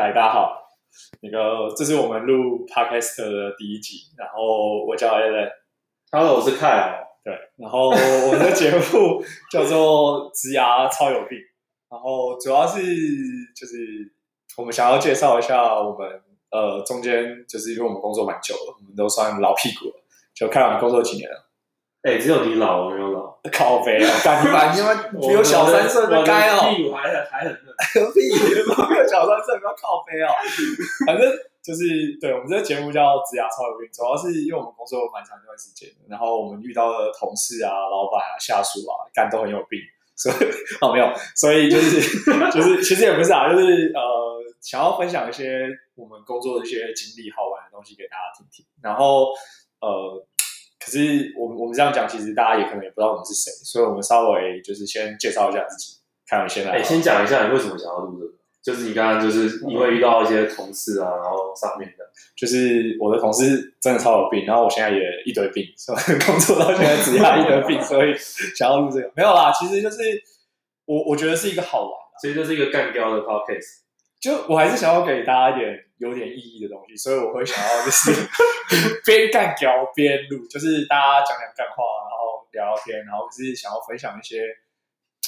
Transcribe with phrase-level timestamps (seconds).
[0.00, 0.62] 嗨，大家好。
[1.22, 3.96] 那个，这是我们录 Podcast 的第一集。
[4.16, 7.02] 然后我叫 Alan，Hello，我是 Kyle。
[7.24, 11.36] 对，然后我们的节目叫做《植牙超有病》。
[11.90, 12.80] 然后主要是
[13.56, 14.14] 就是
[14.56, 16.08] 我们想要介绍一下我们
[16.52, 20.04] 呃中间就是因为我们工作蛮久了，我们都算老屁股了。
[20.32, 21.47] 就 Kyle 工作几年了？
[22.02, 23.28] 哎、欸，只有你老，我没有老。
[23.50, 24.10] 靠北啊！
[24.22, 24.72] 干你妈！
[24.72, 26.70] 你妈 比我小三岁，不该哦。
[26.74, 27.74] 屁股还很还很嫩。
[27.94, 28.20] 何必？
[28.30, 30.30] 比我小三岁，不要靠背哦。
[31.06, 31.26] 反正
[31.62, 39.80] 就是，对我们这个节目叫《职涯超有病》，主要是因为我们工作蛮长一段时间，然后我们遇到的同事啊、老板啊、下属啊，干都很有病，
[40.14, 40.36] 所以
[40.80, 42.00] 哦没有，所以就是
[42.52, 49.32] 就是，其实也不是啊，就是呃，想要分享一些我们工作的一些经历、好玩的东西给大家听听，然后
[49.80, 50.26] 呃。
[50.78, 56.72] 可是我们我们这样讲，其实大家也可能也不知道我们是谁，所以我们稍微就是先介绍一下自己，看我先来。
[56.72, 58.32] 哎、欸，先讲一下你为什么想要录这个，
[58.62, 62.04] 就是你刚刚就是因为遇到一些同事啊，然后上面的，
[62.36, 68.14] 就是我的同事真的超有病，然后我现在也一堆病，所以 工作到现在只要一堆病，所以
[68.56, 69.98] 想要录这个没有啦，其实就是
[70.84, 73.87] 我我觉得是一个好玩，所以就是一个干掉的 podcast。
[74.20, 78.10] 就我还是想要给大家一点有点意义的东西，所以我会想要就是
[79.06, 84.42] 边干聊边录，就是大家讲讲干话，然后聊聊天，然后就是想要分享一些，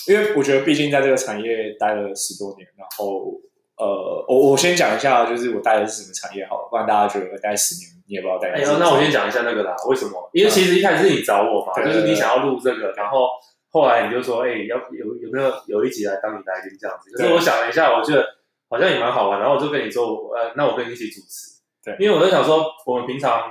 [0.08, 3.40] 因为我觉得毕竟在这个产业待了十多年，然后
[3.76, 8.50] 呃，我我先讲一下，就是我待的是什么产业好了，不然大家觉得待十年你也不知道待。
[8.50, 10.30] 哎呦，那我先讲一下那个啦，为什么？
[10.32, 13.28] 因为其实一开始是你找我嘛，嗯、就是你想要录这个，然后
[13.70, 17.10] 后来你就说，哎、欸，要有有没有有一集来当你来宾这样子？
[17.16, 18.39] 可是我想了一下，我觉得。
[18.70, 21.60] 好像也蛮好玩，然后我就跟你说，呃，那我跟你一起主持。
[21.82, 23.42] 对，因为我在想说，我们平常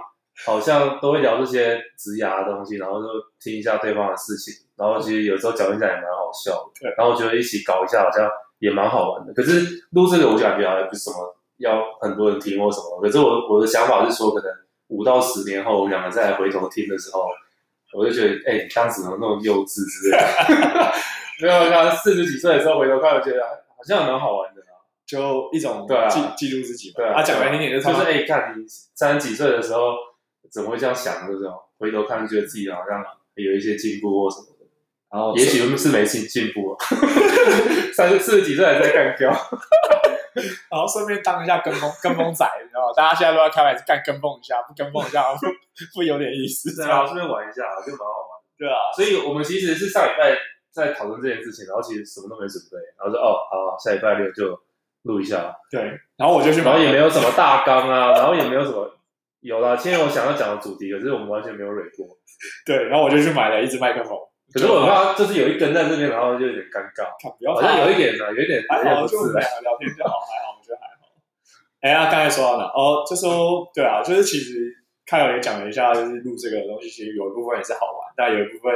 [0.45, 3.07] 好像都会聊这些职涯的东西，然后就
[3.39, 6.79] 听一下对方的事情，然后其实有时候讲一讲也蛮好笑的。
[6.79, 9.33] 对，然后我觉得一起搞一下好像也蛮好玩的。
[9.33, 13.01] 可是录这个，我感觉好像不是什么要很多人听或什么。
[13.01, 14.49] 可是我我的想法是说，可能
[14.87, 17.25] 五到十年后，我们两个再来回头听的时候，
[17.93, 20.93] 我就觉得，哎、欸，当时怎么那么幼稚之类的。
[21.41, 24.59] 没有，像四十几岁的时候回头看，我觉得好像蛮好玩的。
[25.09, 26.93] 就一种记对啊，记记录自己嘛。
[26.97, 29.95] 对啊，讲难听点就是就是哎，看你三十几岁的时候
[30.51, 31.25] 怎么会这样想？
[31.27, 33.03] 这种回头看，觉得自己好像
[33.33, 34.65] 有一些进步或什么的。
[35.11, 36.77] 然后也许是没进进步啊。
[37.91, 39.25] 三十四十几岁还在干譙，
[40.69, 42.93] 然后顺便当一下跟风跟风仔，你知道吗？
[42.95, 45.39] 大家现在都在开玩笑，干跟风一下，不跟风一下 不
[45.95, 46.75] 不有点意思？
[46.75, 48.31] 对啊，顺便玩一下就蛮好玩。
[48.59, 50.37] 对啊，所以我们其实是上礼拜
[50.71, 54.53] 在讨论这件事情，然后其实什么都没准备，然后说哦，好，下礼拜六就。
[55.03, 55.81] 录一下，对，
[56.17, 58.89] 然后我就去，然后也没有什么大纲啊， 然后也没有什么，
[59.39, 62.05] 有啦，今天我想要讲的主题，可是我们完全没有蕊过，
[62.65, 64.17] 对，然后我就去买了一支麦克风，
[64.53, 67.07] 可是我怕就是有一根在这边，然后就有点尴尬，
[67.55, 71.07] 好像有一点呢，有一点还好，就聊聊天就好，还好，我觉得还好。
[71.79, 72.65] 哎呀，刚才说到哪？
[72.65, 78.73] 哦，就说对啊，就是其实看友也讲了一下，就是录这个东西，其实有一部分也是好玩，但有一部分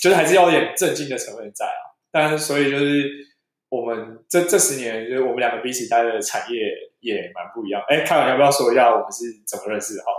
[0.00, 3.28] 就是还是要有点正经的成分在啊，但是所以就是。
[3.70, 6.58] 我们这这十年，就是我们两个彼此待的产业
[7.00, 7.82] 也蛮不一样。
[7.88, 10.02] 哎，看完要不要说一下我们是怎么认识的？
[10.02, 10.10] 哈，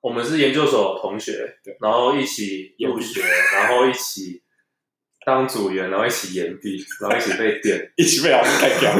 [0.00, 3.20] 我们是研究所同学，对，然后一起入学，
[3.52, 4.42] 然后一起
[5.26, 8.90] 当组员，然后一起研毕，然后一起被电， 一起被老师干掉。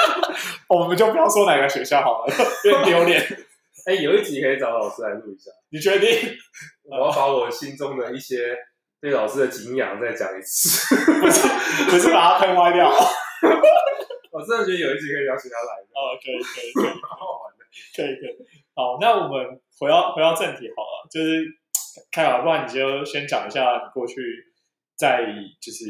[0.68, 3.22] 我们就不要说哪个学校好了，有点丢脸。
[3.86, 6.36] 哎，有一集可以找老师来录一下，你确定？
[6.84, 8.54] 我要把我心中的一些。
[9.00, 11.48] 对老师的敬仰再讲一次， 不是
[11.90, 12.90] 不是把它喷歪掉。
[14.32, 15.86] 我真的觉得有一集可以邀请他来的。
[15.94, 17.64] 哦，可以可以可以，蛮 好玩的，
[17.96, 18.36] 可以可以。
[18.74, 21.46] 好，那我们回到回到正题好了，就是
[22.10, 24.46] 开好，不然你就先讲一下你过去
[24.96, 25.26] 在
[25.60, 25.84] 就是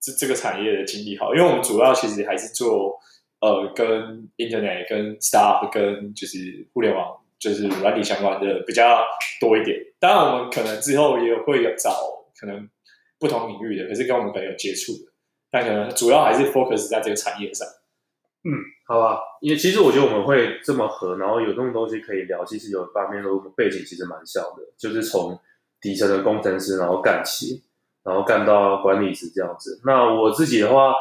[0.00, 2.98] 这这个产业的经历好，因为我们主要其实还是做
[3.40, 9.02] 呃跟 Internet、跟 Staff、跟就是互联网就是软体相关的比较
[9.40, 9.78] 多一点。
[9.98, 12.23] 当然，我们可能之后也会有找。
[12.44, 12.68] 可能
[13.18, 15.12] 不同领域的，可是跟我们可能有接触的，
[15.50, 17.66] 但可能主要还是 focus 在这个产业上。
[18.46, 18.52] 嗯，
[18.86, 25.40] 好吧，因为其实我觉得我们会这么合，然后有这么多东西可以聊，其实有一方面的背景其实蛮像的，就是从
[25.80, 27.64] 底层的工程师，然后干起，
[28.02, 29.80] 然后干到管理职这样子。
[29.86, 30.92] 那我自己的话，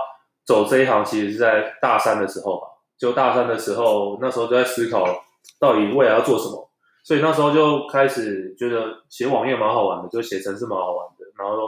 [0.46, 2.68] 走这一行其实是在大三的时候吧，
[2.98, 5.26] 就大三的时候，那时候就在思考
[5.60, 6.70] 到底未来要做什么，
[7.04, 11.08] 所以那时候就开始觉得写网页蛮好玩的，就写程式蛮好玩。
[11.38, 11.68] 然后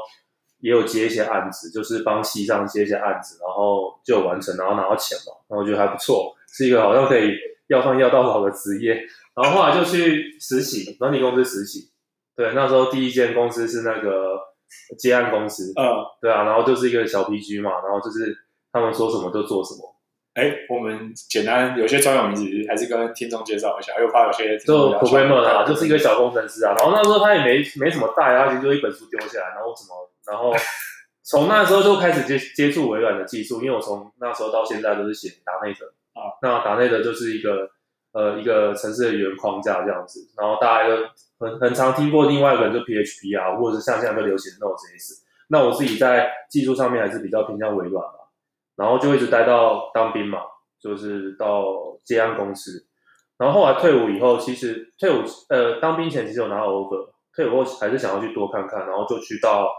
[0.60, 7.32] 也有接一些案子，就是帮西藏接一些案子，然后就完成，然后拿到钱嘛，然后我觉得还不错，是一个好像可以
[7.68, 8.96] 要饭要到老的职业。
[9.36, 11.92] 然后后来就去实习，软体公司实习。
[12.36, 14.38] 对，那时候第一间公司是那个
[14.98, 15.84] 接案公司，嗯，
[16.22, 18.36] 对啊，然后就是一个小 PG 嘛，然后就是
[18.72, 19.95] 他们说什么就做什么。
[20.36, 26.76] 哎，我们简单有些专有名词还是跟听众介绍一下，因为我怕有些就 programmer 啊，就是一个小工程师啊。
[26.78, 30.54] 然后那时候他也没没什么带啊，其实就一本书丢下来，然后什么，然后
[31.24, 37.70] 从那时候就开始接接触微软的技术，因为我从那时候到现在都是写达内德啊，那达内德就是一个
[38.12, 40.98] 呃一个城市的语言框架这样子，然后大家就
[41.40, 45.22] 很很常听过另外一个人就 PHP 啊，或者是像现在都流行 Node.js。
[45.48, 48.15] 那我自己在技术上面还是比较偏向微软吧。
[48.76, 50.40] 然后就一直待到当兵嘛，
[50.80, 51.64] 就是到
[52.04, 52.86] 接案公司，
[53.38, 59.70] 然后后来退伍以后，其实退伍呃当兵前其实有拿到 offer，退伍后还是想要去多看看，然后就去到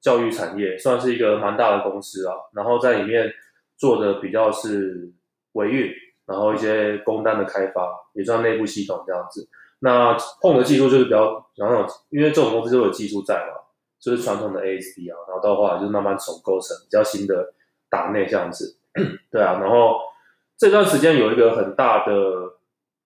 [0.00, 3.30] 教育产业，算是一个蛮大的公司啊，然后在里面
[3.76, 5.12] 做的比较是
[5.52, 5.92] 维运，
[6.26, 9.48] 然后一些工单的开发，也算内部系统这样子。
[9.80, 13.60] 那碰的技术就是比较然后因为这种公司都有技术在嘛，
[14.00, 17.52] 就是传统的 ASP 啊，然后到后来就慢慢重构成比较新的。
[17.90, 18.78] 打内这样子，
[19.30, 20.00] 对啊，然后
[20.58, 22.12] 这段时间有一个很大的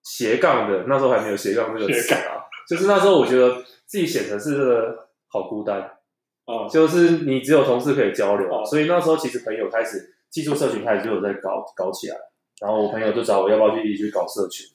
[0.03, 5.97] 斜杠的，那时候还没有斜杠这个词啊，就是那时候我觉得自己写程式真的好孤单，
[6.45, 12.15] 哦，就是你只有同事可以交流，哦，所以那时候其实朋友开始技术社群开始就有在搞搞起来，
[12.61, 14.65] 然后我朋友就找我要不要去一起去搞社群，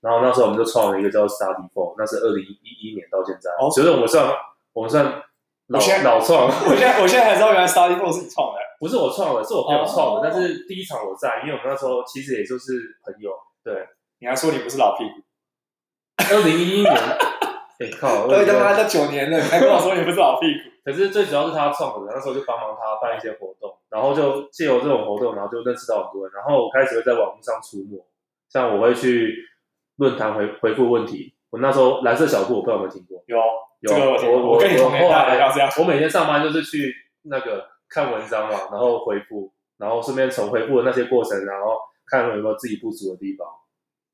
[0.00, 4.28] 然后那时候我们就创了一个叫 Study For，那是二零一一年到现在，哦，觉得我们算
[4.72, 5.04] 我们算
[5.68, 8.63] 老老创， 我现在我现在才知道原来 Study For 是你创的。
[8.84, 10.28] 不是我创的，是我朋友创的。
[10.28, 13.32] 但是第一场我在，因为我们那时候其实也就是朋友。
[13.64, 13.72] 对，
[14.20, 15.24] 你还说你不是老屁股？
[16.28, 16.92] 二零一一年，
[17.80, 20.68] 哎靠，对，他妈都九年了，你还跟我说你不是老屁股？
[20.84, 26.32] 可是最主要是他创的，那时候就帮忙他办一些活动，然后就借由这种活动，然后就认识到很多人。
[26.34, 28.04] 然后我开始会在网络上出没，
[28.50, 29.34] 像我会去
[29.96, 31.32] 论坛回回复问题。
[31.48, 33.24] 我那时候蓝色小兔，我不知道有没有听过？
[33.24, 33.38] 有
[33.80, 35.70] 有，这个、我我我跟你同年代要这样。
[35.78, 37.72] 我每天上班就是去那个。
[37.88, 43.46] 看文章嘛，然后回复，然后顺便从回复的那些过程，然后看有没有自己不足的地方。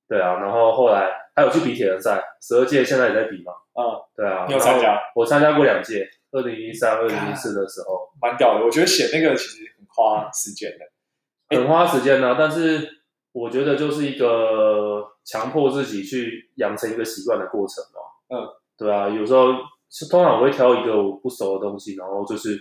[0.08, 3.52] 对啊，然后后来还有去比铁人赛，十二届现在也在比嘛。
[3.75, 4.44] 嗯，对啊。
[4.49, 4.99] 你有参加？
[5.14, 8.11] 我参加过两届，二零一三、二零一四的时候。
[8.20, 12.37] 蛮屌的，我觉得写那个其实很花时间的，很花时间呢、啊。
[12.37, 13.02] 但是
[13.32, 18.37] 我觉得就是一个强迫自己去养成一个习惯的过程嘛。
[18.37, 19.52] 嗯，对啊，有时候
[19.88, 22.61] 是通常我会挑一个我不熟的东西，然后就是。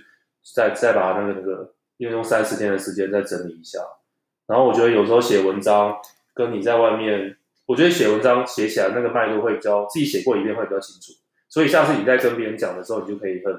[0.55, 3.79] 再再把那个那个用用三十天的时间再整理一下，
[4.47, 5.97] 然后我觉得有时候写文章
[6.33, 11.11] 跟你在外面，我觉得写文章写起来那个脉络会比较自己写过一遍会比较清楚，
[11.49, 13.53] 所以下次你在跟别人讲的时候，你就可以很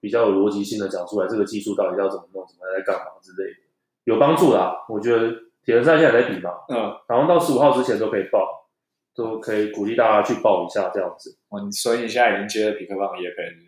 [0.00, 3.58] 比较有逻辑性的讲出来这个技术到底要怎么弄，怎么在干嘛之类的，
[4.04, 4.84] 有帮助啦。
[4.88, 5.32] 我觉得
[5.64, 8.68] 铁人赛现在在比嘛，嗯，然后到十五号之前都可以报，
[9.14, 11.36] 都可以鼓励大家去报一下这样子。
[11.50, 13.65] 哦，所以你现在已经接了痞客邦的业配。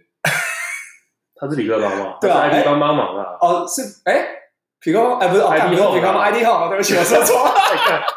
[1.40, 2.16] 他是李哥帮吗？
[2.20, 3.36] 对啊，ID 帮帮忙啊。
[3.40, 4.26] 哦，是哎，
[4.82, 7.54] 痞客邦哎，不是 ID 后，痞客邦 ID 后，对不起，我说错 了。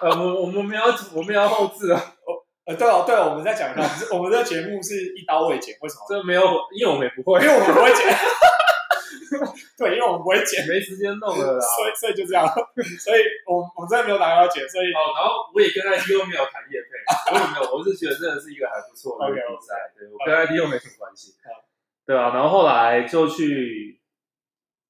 [0.01, 0.83] 呃，我我们没有
[1.13, 2.01] 我们要后置啊。
[2.65, 3.83] 呃，对哦，对哦，我们在讲一下，
[4.13, 6.05] 我们这个节目是一刀未剪，为什么？
[6.07, 6.41] 这没有，
[6.77, 8.05] 因为我们也不会，因为我们不会剪。
[9.77, 11.59] 对，因为我们不会剪，没时间弄了啦。
[11.59, 12.45] 所以，所以就这样。
[12.45, 19.73] 所以我我真的没有打算要剪，所以哦，然后我也跟 ID 又没有谈业配，我也没有，我是觉得真的是一个还不错的比赛。
[19.97, 21.33] 对，我跟 ID 又没什么关系。
[22.11, 24.01] 对啊，然后后来就去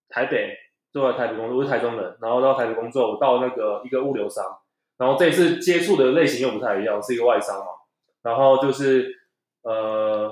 [0.09, 0.57] 台北
[0.91, 4.43] 做了台北工作，我是台中人，然后到台北工作，我到那个一个物流商，
[4.97, 7.65] 然后这次接触的类型又不太一样，是一个外商嘛，
[8.23, 9.07] 然后就是
[9.61, 10.31] 呃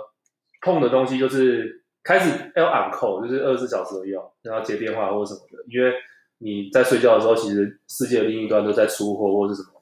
[0.64, 5.94] 碰的东西就是开始要 on call，就是二十四小时都要，然后接电话或什么的，因为
[6.40, 9.80] 你在睡觉的时候，其实世界的另一端都在出货或是什么，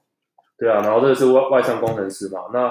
[0.58, 2.70] 对啊，然后这个是外外商工程师嘛，那。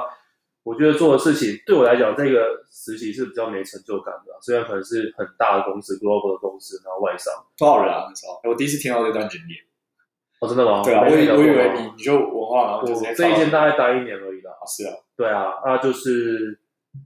[0.67, 4.37] 我觉得做的事情对我来讲，这个实习是比较没成就感的。
[4.43, 8.09] 虽然可能是很大的公司，global 的公司，然后外商多少人啊？
[8.09, 8.41] 很少。
[8.43, 9.55] 我第一次听到这段经历。
[10.41, 10.83] 哦，真的吗？
[10.83, 14.51] 对啊，我以我以为你你就文化，然后就我这一间大概待一年而已啦。
[14.61, 14.93] 啊，是啊。
[15.17, 16.59] 对啊，那就是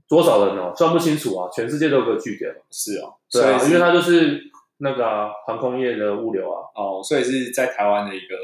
[0.09, 0.73] 多少人哦？
[0.75, 1.47] 算不清楚啊。
[1.53, 2.51] 全世界都有个据点。
[2.71, 3.13] 是啊。
[3.31, 4.41] 对啊，因为它就是
[4.77, 6.65] 那个航空业的物流啊。
[6.73, 8.35] 哦，所以是在台湾的一个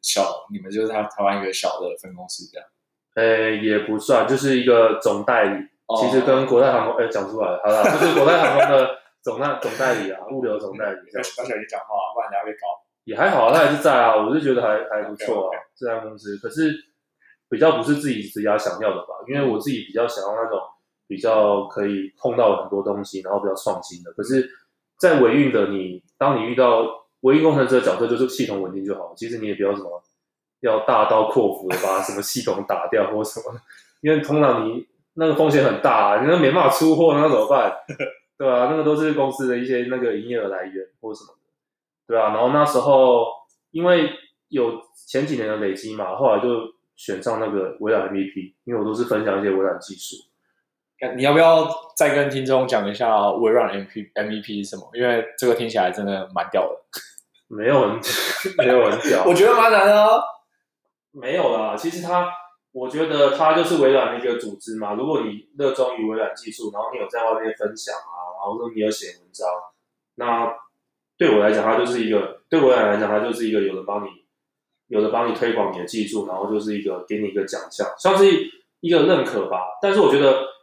[0.00, 2.66] 小，你们就是台台湾一个小的分公司这样。
[3.14, 5.64] 诶，也不算，就是一个总代理。
[5.86, 8.90] 哦、其实跟国泰航空，诶，讲出来，好了，就是国泰航空的
[9.22, 10.98] 总代总代理啊，物流总代理。
[11.10, 12.66] 不要小心讲话，不然人家会搞。
[13.04, 16.38] 也还好，他还是在啊，我是觉得还还不错啊，这家公司。
[16.38, 16.72] 可是
[17.50, 19.14] 比较不是自己职涯想要的吧？
[19.28, 20.58] 因为我自己比较想要那种
[21.06, 24.10] 比较可以碰到很多东西，然后比较创新的。
[24.12, 24.48] 可是，
[24.98, 26.86] 在维运的你，当你遇到
[27.20, 29.12] 维运工程师的角色，就是系统稳定就好。
[29.14, 30.02] 其实你也不要什么。
[30.66, 33.58] 要大刀阔斧的把什么系统打掉或什么，
[34.00, 37.72] 因为通常你那个风险很大啊，你那没办法出货，那怎么办？
[38.36, 41.40] 对啊，那个都是公司的一些那个营业额来源或什么的，
[42.08, 42.34] 对啊。
[42.34, 43.24] 然后那时候
[43.70, 44.10] 因为
[44.48, 46.48] 有前几年的累积嘛，后来就
[46.96, 50.16] 选上那个微软 MVP，因为我都是分享一些微软技术。
[51.16, 54.88] 你要不要再跟听众讲一下微软 MVP MVP 是什么？
[54.94, 56.80] 因为这个听起来真的蛮屌的。
[57.48, 58.00] 没有人，
[58.56, 59.22] 没有人屌。
[59.26, 60.18] 我觉得蛮难的啊。
[61.14, 62.28] 没有啦，其实它，
[62.72, 64.94] 我觉得它就是微软的一个组织嘛。
[64.94, 69.48] 如果你热衷于微软技术，然后你有在外面分享啊，然后说你有写文章，
[70.16, 70.52] 那
[71.16, 74.08] 对我来讲，它就是一个对微软来讲，它就是一个有人帮你，
[74.88, 78.24] 有人帮你推广你的技术，然后就是一个给你一个奖项，算是
[78.80, 79.78] 一个认可吧。
[79.80, 80.54] 但是我觉得。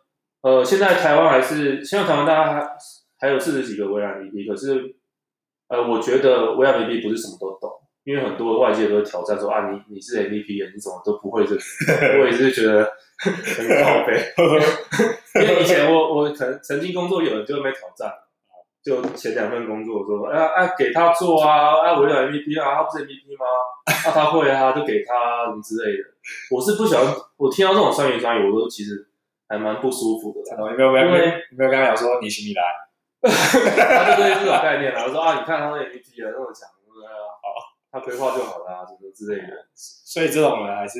[0.44, 2.76] 呃，现在台湾还是现在台湾大家还
[3.20, 4.96] 还有四十几个微软 MVP，可是
[5.68, 11.62] 呃，我觉得微软 MVP 不是什么都懂，因为很多外界都会挑战说啊，你你是 MVP，你怎么都不会这个？
[12.22, 14.34] 我也是觉得很靠北，
[15.42, 18.12] 因为以前我我曾曾经工作有人就被挑战，
[18.84, 23.46] 就前两份工作说啊啊给他做啊啊我有 MVP 啊，他不是 MVP 吗？
[23.86, 26.04] 啊他会啊，就给他什么之类的。
[26.50, 27.06] 我是不喜欢，
[27.38, 29.08] 我听到这种酸言酸语，我都其实。
[29.52, 31.26] 还蛮不舒服的，你没有没有没有
[31.58, 32.64] 没有跟他讲说你行你来，
[33.20, 35.04] 他 就对这种概念了。
[35.04, 36.70] 我说啊，你看他的 MVP 啊，那么强，
[37.92, 39.68] 他规划就好了啊，什么之类的。
[39.76, 41.00] 所以这种人还是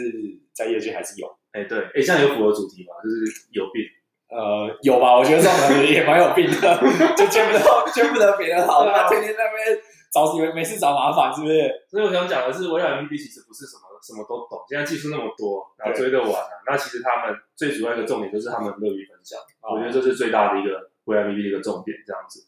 [0.54, 1.28] 在业界还是有。
[1.52, 2.96] 哎，对，哎，这样有符合主题吗？
[3.04, 3.82] 就是有病。
[4.30, 5.18] 呃，有吧？
[5.18, 6.78] 我觉得这种人也蛮有病的，
[7.18, 9.80] 就见不到见不得别人好，他天天在那边
[10.12, 11.86] 找你们没事找麻烦，是不是？
[11.90, 13.88] 所以我想讲的是，微软 MVP 其实不是什么。
[14.02, 16.58] 什么都懂，现在技术那么多，然后追得完啊。
[16.66, 22.44] 那其实他们最主要一个重点就是他们乐于分享，我觉得这是最大的一个微软 MVP 的一个重点，这样子。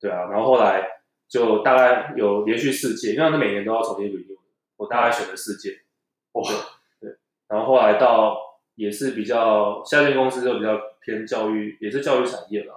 [0.00, 0.80] 对啊，然后后来
[1.34, 4.24] 就大概有连续四届，因为他每年都要重新
[4.76, 5.80] 我大概选了四届。
[6.30, 6.48] 哇，
[7.00, 7.10] 对。
[7.48, 8.38] 然后后来到
[8.76, 12.74] 也是比较下间公司就比较偏教育，也是教育产业啦。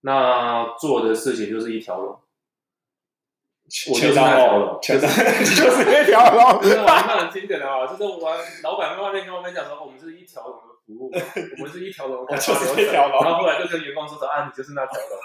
[0.00, 2.18] 那做的事情就是一条龙。
[3.90, 15.18] 我就是那条龙，就是那条龙，就是玩的很经典的啊，就是我老板在外面跟我们讲说，我们是一条龙的服务， 我们是一条龙，我就是一条龙，然后后来就跟员工说的啊，你就是那条龙。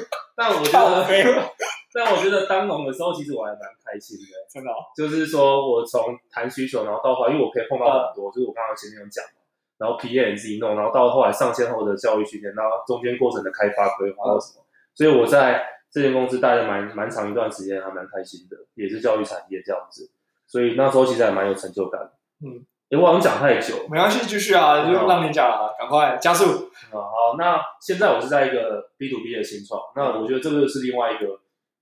[0.34, 1.52] 但我觉得，
[1.92, 9.40] 但我觉得当龙的时候，其实我还蛮开心的，真的，就是说我从谈需求，然后到后来，因为我可以碰到很多，就是我刚刚前面有讲嘛，
[9.78, 15.66] 然后 PM 自己弄，然后到后来上线后的教育训练，然后中间过程的开发规划或什么，所以我在。
[15.92, 20.08] 这间公司待了蛮蛮长一段时间，还蛮开心的，也是教育产业这样子，
[20.46, 22.00] 所以那时候其实还蛮有成就感。
[22.44, 26.70] 嗯，因为我好像讲太久，没关系，继续啊，就让你讲啊，赶快加速。
[26.92, 31.40] 好，好，那现在我是在一个 B to B 的新创，那我觉得这个是另外一个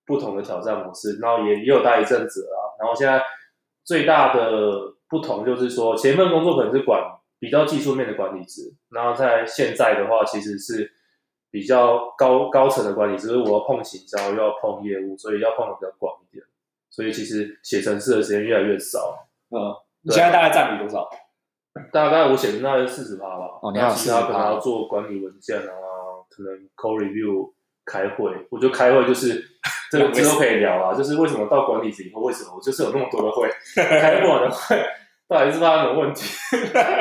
[0.09, 3.23] 不同的挑战模式，然后也也有待一阵子了，然后现在
[3.85, 7.01] 最大的不同就是说，前一份工作可能是管
[7.39, 10.95] 比较技术面的管理职，然后在现在的话，其实是。
[11.51, 16.45] 比较高高层的管理，只是我要碰行销，又要碰业务，所以要碰的比较广一点。
[16.91, 19.27] 所以其实写程式的时间越来越少。
[19.49, 21.09] 嗯，你现在大概占比多少？
[21.91, 23.59] 大概我写的那四十趴吧。
[23.63, 25.73] 哦，你要其他可能要做管理文件啊，
[26.29, 27.51] 可能 code review、
[27.87, 28.47] 开会。
[28.51, 29.58] 我觉得开会就是
[29.91, 34.77] 这个之后可以聊啊，就是为什么到管理职以后，为什么我就是有那么多的会，开不完的会，
[35.29, 36.25] 到底是发生什么问题？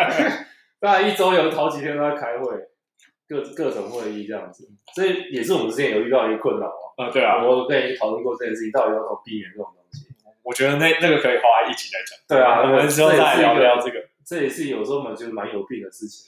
[0.80, 2.48] 大概一周有好几天都在开会。
[3.30, 6.96] 各各种会议这样子，所以也是我们之前有遇到一个困扰啊。
[6.96, 10.08] 嗯，对啊，我跟你讨论过这件事情，到底要怎么避免这种东西？
[10.44, 12.18] 我觉得那那个可以花一起来讲。
[12.26, 14.00] 对啊，我们之后再聊聊这个。
[14.26, 16.26] 这也是有时候我们觉得蛮有病的事情，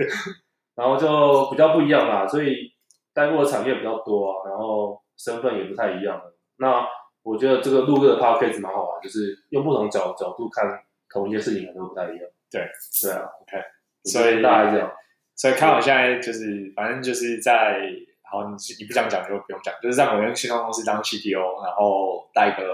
[0.76, 2.26] 然后就比较不一样啦。
[2.26, 2.72] 所以
[3.12, 6.18] 待过的产业比较多啊，然后身份也不太一样。
[6.56, 6.86] 那
[7.22, 10.64] 我觉得这个录个 podcast 蛮好玩，就是用不同角角度看
[11.10, 12.26] 同一件事情，可能都不太一样。
[12.50, 12.66] 对，
[13.02, 13.58] 对啊，OK。
[14.04, 14.90] 所以大概这样。
[15.36, 17.80] 所以看我现在就是，反正就是在，
[18.22, 22.64] 好，你你不想讲就不用讲，就是在某间新创公司当 CTO，然后带个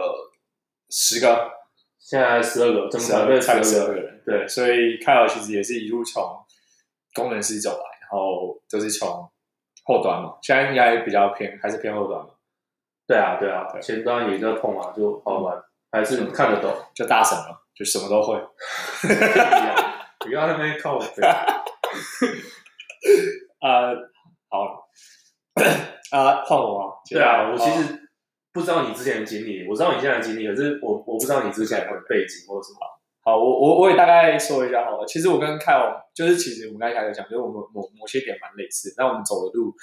[0.90, 1.50] 十个，
[1.98, 6.22] 现在十二个，十二个，差十二个人，对，对，所以凯尔其实也是一路从
[7.14, 9.08] 工程师走来，然后就是从
[9.84, 12.30] 后端嘛，现在应该比较偏，还是偏后端嘛？
[13.06, 15.56] 对啊，对啊，前端也在碰啊，就好玩，
[15.92, 18.34] 还是看得懂，就大神了，就什么都会，
[20.26, 21.00] 不要在那边靠我。
[23.62, 23.94] 呃，
[24.48, 24.88] 好，
[26.10, 26.90] 啊， 换我啊？
[27.08, 28.08] 对啊，我其实
[28.52, 32.78] 不知道你之前的经历，我知道你现在的经历，可是我我不知道你之前的背景或者什么。
[33.22, 35.06] 好，我我我也大概说一下好了。
[35.06, 39.74] 其实我跟凯文，就是其实我们刚才开始讲，就是我们某某些点蛮类似，但我们走的路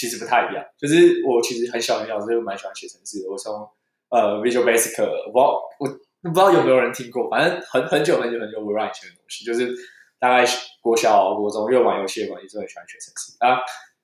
[0.00, 0.64] 其实不太一样。
[0.78, 3.68] 就是我其实很小很小时候就蛮喜欢写程式，我从
[4.08, 9.74] 呃 Visual Basic，我不知道我不知道有没有人听过，反正很很久很久很久微软以前的东西，就是。
[10.20, 10.44] 大概
[10.82, 13.56] 国小、国中又玩游戏的关系，就很喜欢学程式啊。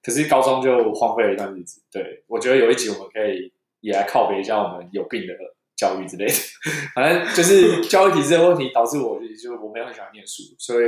[0.02, 1.82] 可是高中就荒废了一段日子。
[1.92, 5.34] 对，我觉得有一集我们可以也来靠北一下我们有病的
[5.76, 6.32] 教育之类的，
[6.96, 10.86] 反正就是教育体制的问题导致我就是我没有很喜欢念书，所以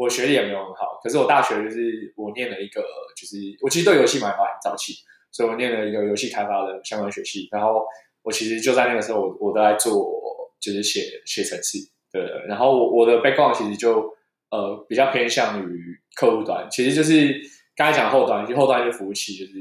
[0.00, 0.98] 我学历也没有很好。
[1.02, 2.80] 可是我大学就是我念了一个，
[3.14, 4.94] 就是我其实对游戏蛮蛮早期，
[5.30, 7.48] 所以我念了一个游戏开发的相关学系。
[7.52, 7.84] 然后
[8.22, 9.92] 我其实就在那个时候我，我都在做
[10.58, 11.76] 就是写写程式，
[12.10, 12.22] 对。
[12.48, 14.10] 然后我我的 background 其实就
[14.50, 17.38] 呃比较偏向于客户端，其实就是
[17.76, 19.52] 刚才讲后端，就后端就是服务器，就是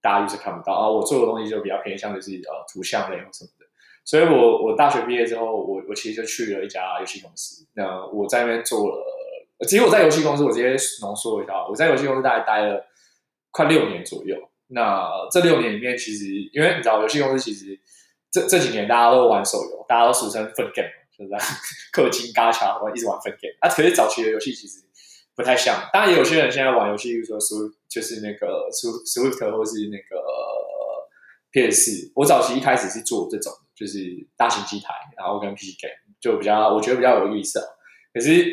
[0.00, 0.74] 大家就是看不到。
[0.74, 3.66] 啊我做的东西就比较偏向就是呃图像类或什么的。
[4.04, 7.66] 所以我我大学毕业之后，我我其实就去了一家游戏公司。
[7.74, 9.04] 那我在那边做了，
[9.66, 12.84] 其实我在游戏公司，我直接浓缩一下，我在游戏公司大概待了
[13.50, 14.36] 快六年左右。
[14.68, 17.78] 那这六年里面，其实因为你知道，游戏公司其实
[18.30, 21.30] 这这几年大家都玩手游，大家都俗称分 game，就是
[21.92, 23.54] 氪金嘎强，我一直玩分 game。
[23.60, 24.80] 啊，可是早期的游戏其实
[25.34, 25.88] 不太像。
[25.92, 30.22] 当然，也有些人现在玩游戏，比如说 Swift，就是那个 Swift 或是那个
[31.50, 32.12] PS。
[32.14, 33.52] 我早期一开始是做这种。
[33.78, 34.00] 就是
[34.36, 37.60] 大型机台，然后跟 PC game 就比较，我觉得比较有预设。
[38.12, 38.44] 可是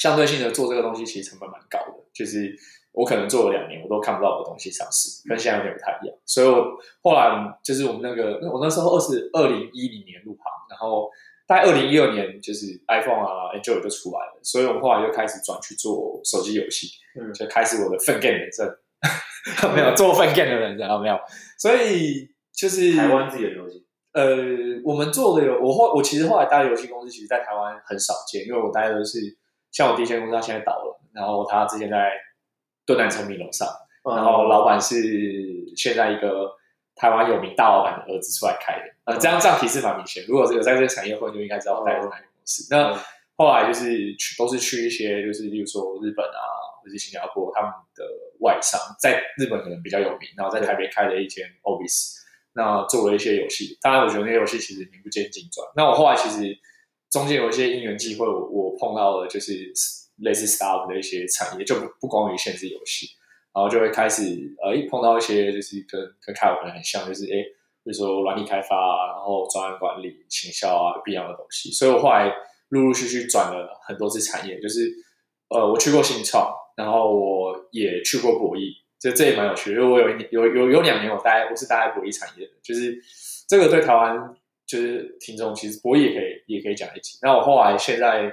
[0.00, 2.02] 相对性的做这个东西，其实成本蛮高的。
[2.14, 2.56] 就是
[2.92, 6.16] 我可能做了两年，我都看不到我的东西上市，跟现在有点不太一样。
[6.24, 7.28] 所以我后来
[7.62, 11.10] 就是我们那个，我那时候二是二零一零年入行，然后
[11.46, 16.88] 大概二零一二年就是 iPhone 啊 Android 就出来了，所以我们后来就开始转去做手机游戏，
[17.20, 18.66] 嗯，就开始我的 fun game 人生。
[19.74, 21.18] 没有做 fun game 的人生，没有。
[21.58, 23.86] 所以就是台湾自己的游戏。
[24.12, 24.36] 呃，
[24.84, 29.18] 我们做的有我后我其实后来待的游戏公司，其实，在台湾很少见，因为我待的是
[29.72, 32.12] 像我第一间公司，它现在倒了，然后它之前在
[32.86, 33.68] 敦南诚品楼上，
[34.04, 34.96] 然后老板是
[35.76, 36.52] 现在一个
[36.96, 40.24] 台湾有名大老板的儿子出来开的，呃，这样这样提示蛮明显。
[40.26, 42.66] 如果有在这个产业混，就应该知道我待的是哪个公司。
[42.74, 42.92] 那
[43.36, 46.42] 后来就是去都是去一些，就是例如说日本啊，
[46.82, 48.04] 或者是新加坡，他们的
[48.40, 52.18] 外商在日本可能比较有名，然后在台北开了一间 office。
[52.52, 55.64] 那做了一些游戏，当然我觉得那些游戏其实名不见经传。
[55.76, 56.52] 那我后来其实
[57.10, 59.72] 中间有一些因缘际会，我碰到了就是
[60.18, 63.08] 类似 startup 的一些产业，就不不光于限制游戏，
[63.52, 64.22] 然后就会开始
[64.62, 67.42] 呃一碰到一些就是跟跟开我可能很像，就是诶
[67.82, 71.70] 比如说软体开发啊，然后专案管理、行销啊必要的东西。
[71.70, 72.32] 所以我后来
[72.68, 74.88] 陆陆续续转了很多次产业，就是
[75.48, 78.80] 呃我去过新创，然后我也去过博弈。
[79.00, 83.02] 这这也蛮有趣，因为我有一年有有有两年我待我是待在博弈产业的，就是
[83.48, 84.36] 这个对台湾
[84.70, 87.18] 就是听众其实博弈也可以也可以讲一集。
[87.22, 88.32] 那我后来现在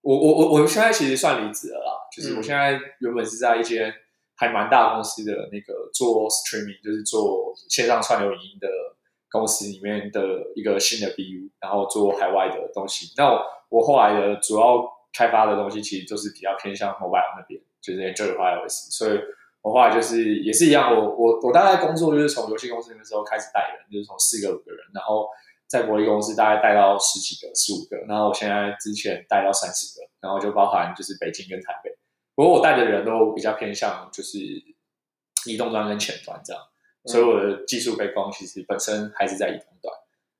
[0.00, 3.92] 我我我我现在其实算离职了啦，就是我现在原本是在一间
[4.36, 8.68] 还蛮大公司的那个做 streaming，就是做线上串流影音的
[9.30, 10.20] 公司里面的
[10.54, 13.12] 一个新的 BU，然后做海外的东西。
[13.18, 19.20] 那我我后来的主要开发的东西其实就是比较偏向 mobile 那边，就是 Android 和 iOS，所以。
[19.62, 25.28] 我后来就是也是一样，我我我大概工作就是从游戏公司那个时候开始带人，就是从四个五个人，然后
[25.66, 31.90] 在国立公司大概带到十几个、十五个，然后我现在之前带到三十个，然后就包含就是北京跟台北。
[32.34, 34.38] 不过我带的人都比较偏向就是
[35.46, 36.62] 移动端跟前端这样，
[37.04, 39.94] 所以我的技术背景其实本身还是在移动端，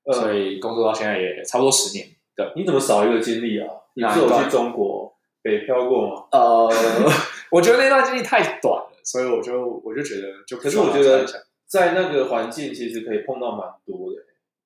[0.05, 2.07] 嗯、所以工作到现在也差不多十年。
[2.35, 3.67] 对，你怎么少一个经历啊？
[3.95, 5.11] 你是有去中国
[5.41, 6.27] 北漂过吗？
[6.31, 6.69] 呃，
[7.51, 8.93] 我觉得那段经历太短了。
[9.03, 11.25] 所以我就我就觉得就，可是我觉得
[11.65, 14.21] 在那个环境其实可以碰到蛮多的。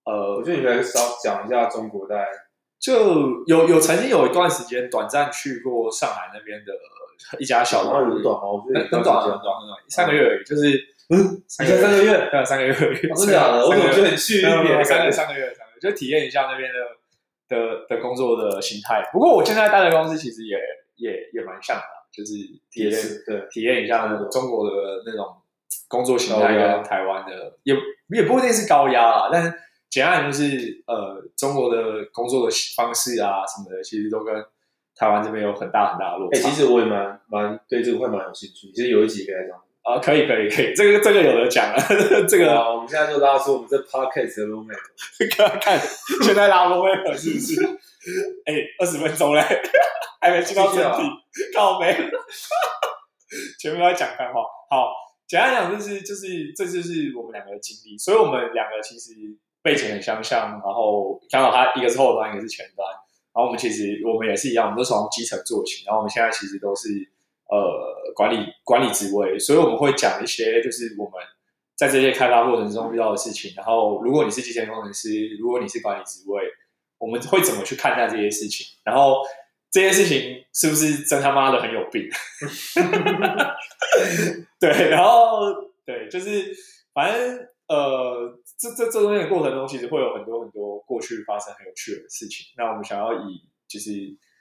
[0.05, 2.27] 呃，我觉得你可以稍讲一下中国在，
[2.79, 6.73] 就有有曾经有一段时间短暂去过上海那边的
[7.39, 10.77] 一家小公司，很短哦，很短很短很短，三个月而已，就是
[11.09, 13.65] 嗯，三个三个月，对，三个月而已，真的假的？
[13.65, 14.83] 我怎么觉得很去一点？
[14.83, 19.09] 三个三个月，三个月，就体验一下那边的的的工作的形态。
[19.11, 20.57] 不过我现在待的公司其实也
[20.97, 21.83] 也也蛮像的。
[22.11, 22.33] 就是
[22.69, 22.91] 体验，
[23.25, 25.25] 对，体验一下中国的那种
[25.87, 27.73] 工作形态跟台湾的，也
[28.09, 29.49] 也不一定是高压啦，但是
[29.91, 34.33] 简单就是呃，中国的工作的方式啊什么的，其实都跟
[34.95, 36.39] 台湾这边有很大很大的落差。
[36.39, 44.79] 哎、欸，其实我也蛮蛮对这个会蛮有兴趣，其实有一集可以来讲啊，可以可以可以，这个这个有得讲了，这个、啊、我们现在就拉出我们这 podcast 的 roommate，
[45.35, 45.79] 看看
[46.23, 47.63] 现在拉 roommate 是不是？
[48.45, 49.43] 哎、欸，二十分钟嘞。
[50.23, 51.01] 还没进到正题，
[51.51, 51.91] 靠没，
[53.59, 54.41] 前面都在讲干话。
[54.69, 54.93] 好，
[55.27, 59.13] 简单讲就是就是这就是我们两个的经历，所以我们两个其实
[59.61, 62.87] 背景很相像，然后刚好他一个是后端，一个是前端，
[63.33, 66.89] 然后我们其实我们也是一样，我们都从基层做起，然后我们现在其实都是
[67.49, 71.13] 呃管理管理职位，所以我们会讲一些就是我们
[71.75, 76.43] 在这些开发过程中遇到的事情，然后如果你是基层工程师，如果你是管理职位，
[76.97, 79.21] 我们会怎么去看待这些事情，然后。
[79.73, 82.03] 这件事情是不是真他妈的很有病？
[84.59, 85.39] 对，然后
[85.85, 86.53] 对，就是
[86.93, 92.47] 反正呃，这这这中间的过程中，其实会有很多很多过去发生很有趣的事情。
[92.57, 93.91] 那我们想要以就是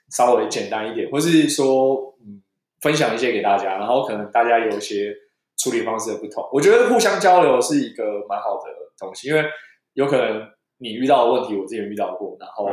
[0.09, 2.43] 稍微简单一点，或是说嗯
[2.81, 5.15] 分享一些给大家，然后可能大家有一些
[5.57, 9.45] 处理方式的不同，我觉得互相交流是一个蛮好的东西，因为
[9.93, 12.69] 有可能你遇到的问题，我之前遇到过，然后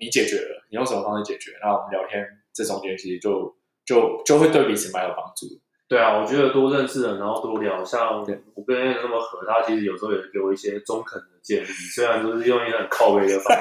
[0.00, 5.46] 你解决了，你用什么方式解决，然后我们聊天这中间其实就就就会对彼此蛮有帮助。
[5.92, 8.34] 对啊，我觉得多认识人，然后多聊，像我跟
[8.78, 13.60] Allen 那么合，他其实有时候也给我一些中肯的建议，虽然都是用一个很靠背的方式，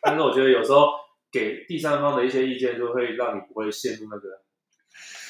[0.00, 0.86] 但是我觉得有时候
[1.32, 4.28] 给第三方的一些意见，就会让你不会陷入那个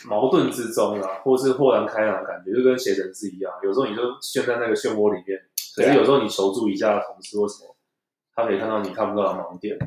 [0.06, 5.40] 矛盾之中啊，或是豁然开朗的感觉，就跟写程式一样，有时候你就陷在那个漩涡里面，
[5.74, 7.74] 可是有时候你求助一下同事或什么，
[8.34, 9.78] 他可以看到你看不到的盲点，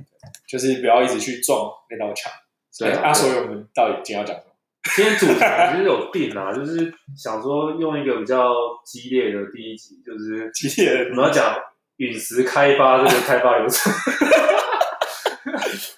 [0.48, 2.34] 就是不要一直去撞那道墙。
[2.80, 4.51] 对啊，所以我们到底今天要讲什么？
[4.96, 5.40] 今天主题其
[5.78, 8.54] 实有定啊，就是想说用一个比较
[8.86, 11.56] 激烈的第一集，就是 激烈的，我们要讲
[11.98, 13.94] 陨石开发这个开发流程。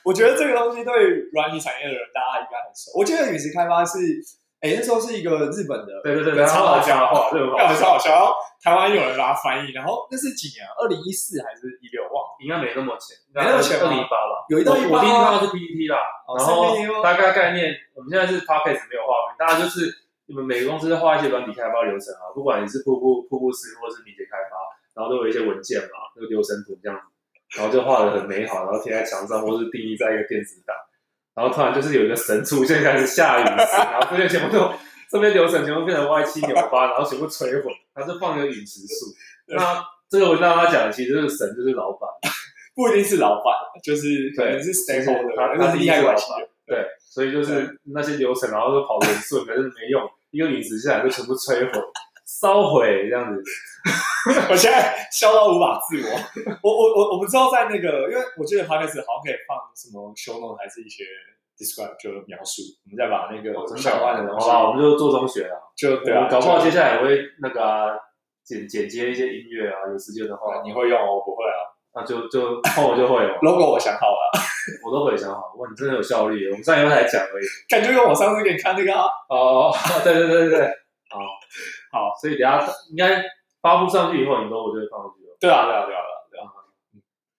[0.04, 0.94] 我觉得这个东西对
[1.32, 2.92] 软体产业的人，大家应该很熟。
[2.96, 4.00] 我记得陨石开发是。
[4.64, 7.68] 哎，那时候是一个日本的，对对对，超好笑的话，对吧？
[7.76, 8.16] 超好笑。
[8.16, 8.32] 然后
[8.64, 10.64] 台湾有人把它翻译，然后那是几年？
[10.80, 12.00] 二零一四还是一六？
[12.44, 14.46] 应该没那么浅，没那么前，二零一八吧。
[14.50, 15.98] 有一段我第一次看到是 PPT 啦，
[16.38, 19.88] 然后大概概念，我们现在是 Podcast 没有画面，大家就是
[20.28, 24.60] 你们每个公司在画一些软体开发流程啊，不管你是瀑布瀑布式或是敏捷开发，
[24.94, 30.76] 然后都有一些文件嘛，那个流程图这样子，然后就画得很美好，然后贴在墙上或是定义在一个电子档，
[31.34, 34.72] 然后突然就是有一个神出现，开始下雨， 然后这些全部都。
[35.12, 37.72] 这边流程全部变成歪七扭八，然后全部摧毁。
[37.94, 39.14] 它是放一个陨石树。
[39.46, 39.80] 那
[40.14, 42.08] 这个文章他讲，其实这个神就是老板，
[42.78, 43.52] 不一定是老板，
[43.84, 46.26] 就是可能是 stakeholder，他他是利害关系。
[46.68, 51.82] 对，所以就是那些流程，然后都跑得很顺，可是没用，一个陨石下来就全部摧毁、
[52.28, 53.42] 烧毁这样子。
[54.52, 56.14] 我现在笑到无法自我。
[56.62, 61.04] 我我我我们知道在那个，因为我记得 Podcast 好像可以放什么 show note 还是一些。
[61.56, 67.94] describe 就描述，我们再把那个相关的东西，好，我们就做中学啊，就对啊，搞不好接下来也会那个
[68.44, 71.16] 剪剪接一些音乐啊，有时间的话，你会用哦？
[71.16, 71.64] 我不会啊，
[71.96, 73.38] 那就就后我就会了。
[73.42, 74.32] logo 我想好了，
[74.86, 75.54] 我都会想好。
[75.58, 78.94] 哇，你真的有效率，我们上一回才讲而已，感觉用我上次给你看那个
[79.30, 79.72] 哦，
[80.04, 80.68] 对对对对对，
[81.10, 81.20] 好，
[81.92, 83.24] 好，所以等下应该
[83.62, 85.38] 发布上去以后，你 logo 就会放上去了。
[85.40, 86.46] 对啊，对啊，对啊，对啊，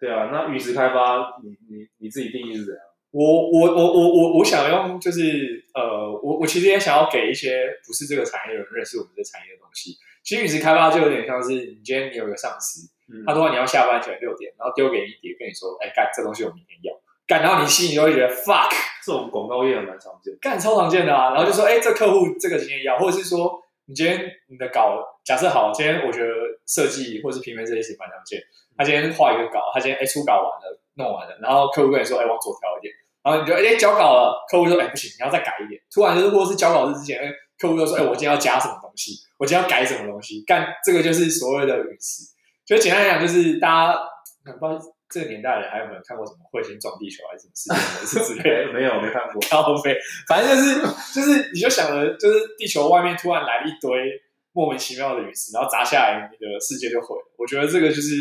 [0.01, 0.31] 对啊。
[0.33, 2.83] 那陨石开发，你你你自己定义是怎样？
[3.11, 9.95] 我我我我我我想用就是呃，我我其实也想要给一些不是这个产业的人认识我们这产业的东西。
[10.25, 16.93] 其实陨石开发就有点像是你今天你有一个上司，嗯、他说你要下班前六点，然后丢给你一叠，跟你说，哎干这东西我明天要
[17.27, 18.71] 干，然后你心里就会觉得 fuck，
[19.05, 21.35] 这种广告业也蛮常见，干超常见的啊。
[21.35, 26.33] 然后就说，哎，这客户这个今天要，或者是说你今天你的稿假设好，今天我觉得
[26.67, 28.41] 设计或者是平面这些事情蛮常见。
[28.77, 32.93] 他今天画一个稿，他今天哎初稿完了，弄完了，然后客户跟你说，哎往左调一点。
[33.23, 35.81] 然后你就哎交稿了，客户说哎不行，你要再改一点。
[35.93, 39.13] 突然就是，或是交稿日之前，哎客户就说哎我今天要加什么东西，
[39.45, 40.43] 我今天要改什么东西。
[40.47, 42.25] 干这个就是所谓的陨石。
[42.65, 44.01] 就简单来讲，就是大家
[44.45, 44.81] 不知道
[45.11, 47.77] 这个年代的人还有没有看过什么彗星撞地球还是什么
[48.07, 48.37] 事情？
[48.37, 49.37] 之类的 没有没看过。
[49.53, 49.95] 然后飞，
[50.27, 50.81] 反正就是
[51.15, 54.11] 就是你就想着就是地球外面突然来了一堆
[54.53, 57.35] 莫名其妙的陨石，然后砸下来，你的世界就毁了。
[57.37, 58.17] 我觉得这个就是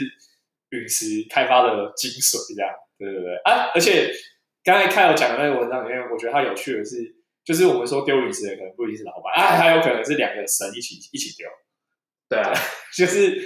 [0.72, 4.12] 陨石开发的精髓，这样对对对啊，而且。
[4.66, 6.96] 刚才看我讲的那个文章里面，我觉得它有趣的是，
[7.46, 11.48] 就是我们说丢陨石的可能不一定是老板，啊，还有可能是两个神一起一起丢。
[12.30, 12.54] 对啊，
[12.96, 13.38] 就是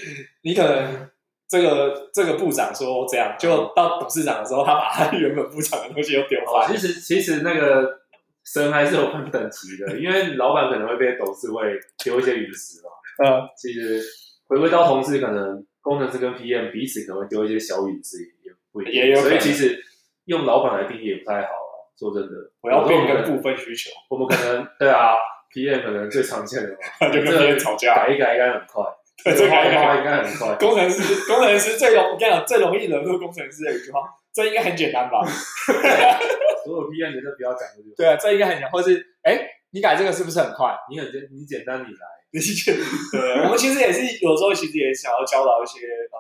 [0.43, 1.10] 你可能
[1.49, 6.67] 这个这个部长说这样，就到董事长的时候，他把他原本部长的东西又丢了。
[6.69, 8.01] 其实其实那个
[8.45, 12.89] 神还是有分等级的，因为老板可能会被董事会丢一些陨石嘛。
[13.25, 14.01] 嗯，其实
[14.47, 18.93] 回归到同事，可能工程师跟 PM 彼此可能会丢一些小陨石，也不一定。
[18.93, 19.39] 也有可能。
[19.39, 19.83] 所以其实。
[20.27, 21.66] 用老板来定义也不太好啊，
[21.97, 25.15] 说真的，我要变更部分需求，我们可能对啊
[25.53, 28.83] ，PM 可能最常见的嘛， 就跟别人吵架，改一改应该很快，
[29.25, 30.55] 对，这改一改应该很快。
[30.55, 34.01] 工程师，工程师最容，我跟你讲最容易惹怒工程师的一句话，
[34.33, 35.25] 这应该很简单吧？
[36.63, 37.95] 所有 PM 你都不要讲这句话。
[37.97, 39.39] 对啊，这应该很简单，或是哎，
[39.71, 40.75] 你改这个是不是很快？
[40.89, 42.75] 你很简，你简单你来，你简
[43.12, 46.17] 对，我们其实也是有时候其实也想要教导一些呃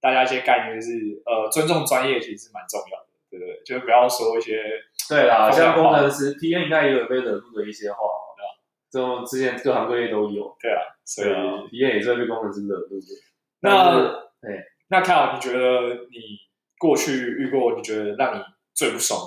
[0.00, 0.90] 大家一些概念，就是
[1.24, 3.06] 呃尊重专业其实是蛮重要的。
[3.30, 4.60] 对对，就是不要说一些
[5.12, 7.98] 对啦，像工程师，PM 应该也有被惹怒的一些话，
[8.36, 8.48] 对吧？
[8.90, 13.06] 这种之前各行各业都有，对啊，所以 PM 也是被工程师惹怒的。
[13.60, 16.38] 那，哎，那 Kyle，你觉得你
[16.78, 18.42] 过去遇过，你觉得让你
[18.74, 19.20] 最不爽，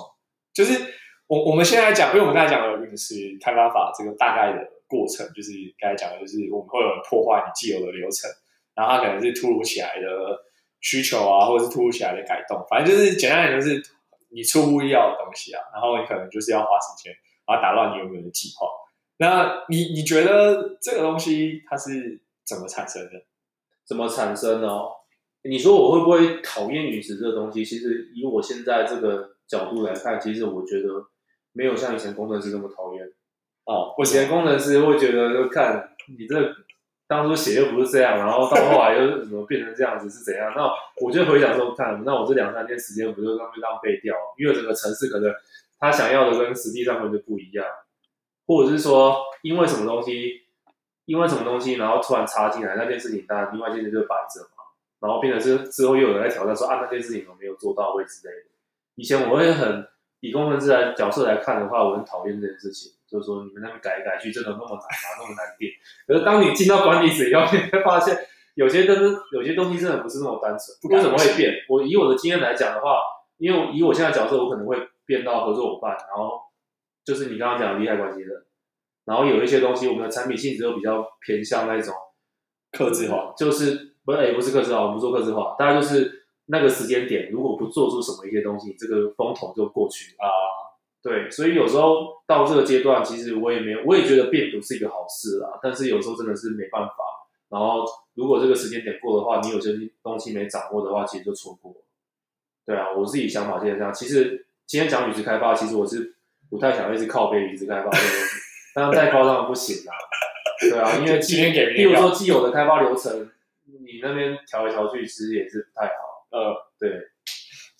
[0.52, 0.92] 就是
[1.26, 8.30] 我我们现在讲，因为我们刚才讲的陨石开发法这个大概的过程，就是刚才讲的，就是我们会有人破坏你既有的流程，
[8.74, 10.44] 然后它可能是突如其来的
[10.80, 13.82] 需求啊，或者是突如其来的改动，反正就是简单点就是
[14.36, 17.10] 你出乎意料的东西啊，然后你可能就是要花时间，
[17.46, 18.68] 然后打乱你原本的计划。
[19.16, 23.12] 那你你觉得这个东西它是怎么产生的？
[23.88, 24.68] 怎么产生呢？
[25.42, 27.64] 你说我会不会讨厌陨石这个东西？
[27.64, 31.06] 其实以我现在这个角度来看，其实我觉得
[31.52, 33.06] 没有像以前工程师这么讨厌。
[33.64, 36.34] 哦，我以前工程师会觉得，就看你这
[37.08, 40.52] 当初写又不是这样，然后到后来又怎么变成这样子是怎样？
[40.56, 44.14] 那我就回想说，看那我这两三天时间不就浪费浪费掉？
[44.38, 45.32] 因为整个城市可能
[45.78, 47.64] 他想要的跟实际上面就不一样。
[48.48, 50.42] 或者是说，因为什么东西，
[51.04, 54.62] 因为什么东西，然后突然插进来那件事情，当然另外一件事就摆着嘛，
[55.00, 58.42] 然后变成是之后又有人在挑战说啊，那件事情我没有做到位之类的。
[58.94, 59.84] 以前我会很
[60.20, 64.82] 以工程师来角色来看的话，我很讨厌这件事情，就是说你们那边改来改去，真的那么难吗？
[65.20, 65.72] 那么难变？
[66.06, 68.18] 可是当你进到管理室以后，你会发现
[68.54, 70.92] 有些真的有些东西真的不是那么单纯。
[70.92, 71.52] 为什么会变？
[71.68, 72.98] 我以我的经验来讲的话，
[73.38, 76.44] 因为以我现在角色，我可能会变到合作伙伴，然后。
[77.06, 78.44] 就是你刚刚讲的利害关系人，
[79.04, 81.94] 然后有一些东西，我们的产品性质又比较偏向那种
[82.72, 90.26] 克制化，就是不是也不是克制化，我们不做克制化，大家就是那个时间点，如果不做出什么一些东西，这个风头就过去啊。
[91.06, 95.58] 对，所以有时候到这个阶段，其实我也没有，我也觉得变不是一个好事啦。
[95.62, 96.94] 但是有时候真的是没办法。
[97.48, 99.70] 然后如果这个时间点过的话，你有些
[100.02, 101.74] 东西没掌握的话，其实就错过。
[102.64, 103.94] 对啊，我自己想法就是这样。
[103.94, 106.14] 其实今天讲陨石开发，其实我是。
[106.48, 108.36] 不太想一直靠背陨石开发这个东西，
[108.72, 109.92] 但是再夸张不行啦，
[110.60, 113.28] 对啊，因为今天给，比如说既有的开发流程，
[113.64, 116.28] 你那边调来调去，其实也是不太好。
[116.30, 116.88] 呃，对，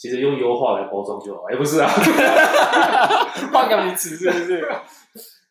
[0.06, 1.90] 其实用优化来包装就好，也不是啊，
[3.52, 4.64] 换个名词是不是？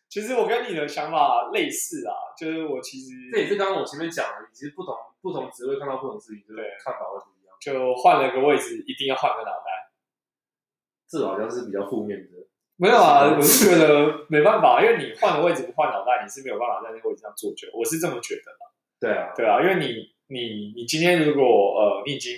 [0.08, 7.52] 其实我跟你的想法类似啊，就是我其实这也是刚刚我前面讲的，其实不同不同职位看到不同事情，对，看法会不一样。
[7.60, 9.92] 就换了个位置，一定要换个脑袋，
[11.06, 12.30] 这好像是比较负面的。
[12.76, 17.68] 没有啊，我是觉得没办法，因为你换个位置不换脑袋，你是没有办法在那个位置上做久。
[17.74, 18.58] 我是这么觉得的。
[18.98, 22.32] 对啊，对啊，因为你你你今天如果呃你已经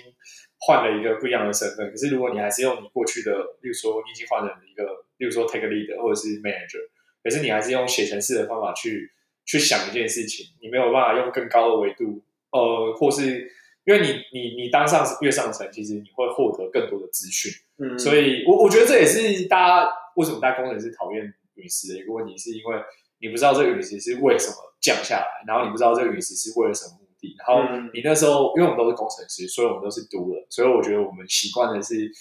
[0.59, 4.83] 换了一个不一样的身份，可是如果你还是用你过去的，例如说你已经换了一个，
[5.17, 6.89] 例如说 take a leader 或者是 manager，
[7.23, 9.11] 可是你还是用写程式的方法去
[9.45, 13.51] 去想一件事情，你没有办法用更高的维度，呃，或是
[13.85, 17.51] 因为你你你当上越上层，其实你会获得更多的资讯。
[17.77, 19.89] 嗯，所以我我觉得这也是大家。
[20.15, 22.75] 为什么大家工程师讨厌陨石的一个问题，是因为
[23.19, 26.98] 你不知道这个陨石是为什么降下来，然后你不知道这个陨石是为了什么
[27.37, 32.11] 然后你那时候，因为我们都是工程师，所以我们都是读了，所以我觉得我们习惯的是，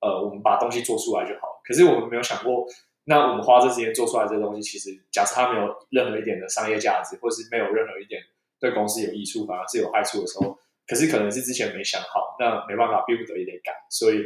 [0.00, 1.60] 呃，我们把东西做出来就好。
[1.64, 2.66] 可是我们没有想过，
[3.04, 8.22] 那我们花这时间做出来这东西，其实假设它没有任何一点的商业价值，或是没有任何一点
[8.60, 14.24] 对公司有益处，反而是有害处的时候，可是可能是之前没想好，那没办法，逼不得已得改，所以。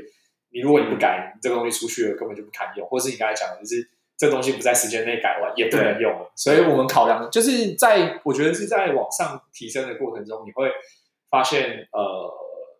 [0.52, 3.88] 你如果你不改，你这个东西出去了根本就不堪用，或是你刚才讲的就是
[4.20, 6.30] 这个东西不在时间内改完也不能用了。
[6.36, 10.70] 所以我们考量就是在我觉得是在往上提升的过程中，你会
[11.30, 12.30] 发现呃，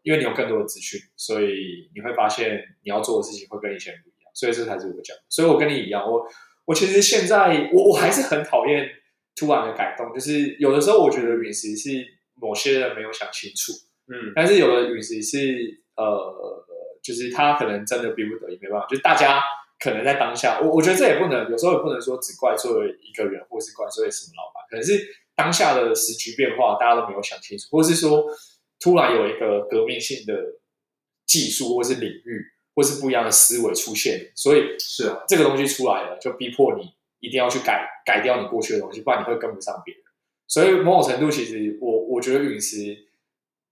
[0.02, 4.30] 因为你有更多的资讯，所以你会发现你要做的事情会跟以前不一样。
[4.34, 6.26] 所以这才是我讲，所以我跟你一样，我
[6.66, 8.86] 我其实现在我我还是很讨厌
[9.34, 13.72] 突然的改动，就是有的时候我觉得陨石是某些人没有想清楚，
[14.12, 16.66] 嗯，但是有的陨石是呃。
[17.02, 18.86] 就是他可能真的逼不得已，没办法。
[18.86, 19.42] 就是大家
[19.80, 25.00] 可能在当下，我我觉得这也不能，有时候也不能说只怪作为一个人，或是怪作为什么老板，可能是
[25.34, 28.26] 当下的时局变化，大家都没有想清楚，或是说
[28.78, 30.34] 突然有一个革命性的
[31.24, 40.02] 技术，或是领域，或是不一样的思维出现，所以是啊，这个东西出来了，就逼迫你一定要去改改掉你过去的东西，不然你会跟不上别人。
[40.46, 43.06] 所以某种程度，其实我我觉得陨石。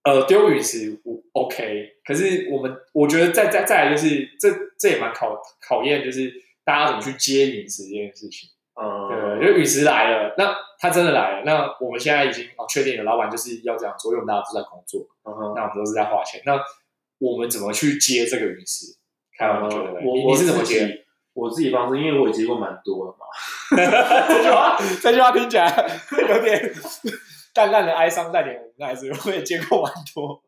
[0.03, 6.31] 呃，丢陨石我 OK，可是我们我觉得再再再来就是这这也蛮考考验，就是
[6.63, 8.49] 大家怎么去接陨石这件事情。
[8.81, 16.57] 嗯，对，因为陨石来了，那他真的来了，那我们现在已经哦确定了，老板就是要这样做，因为我们大家都在工作，嗯哼，那我们都是在花钱，那
[17.17, 18.95] 我们怎么去接这个陨石？
[19.37, 21.05] 看我们觉得，我你，你是怎么接？
[21.33, 23.25] 我自己方式，因为我也接过蛮多的嘛。
[24.27, 25.67] 这句话这句话听起来
[26.29, 26.73] 有点。
[27.53, 30.41] 淡淡的哀伤带点无奈，是我也见过蛮多，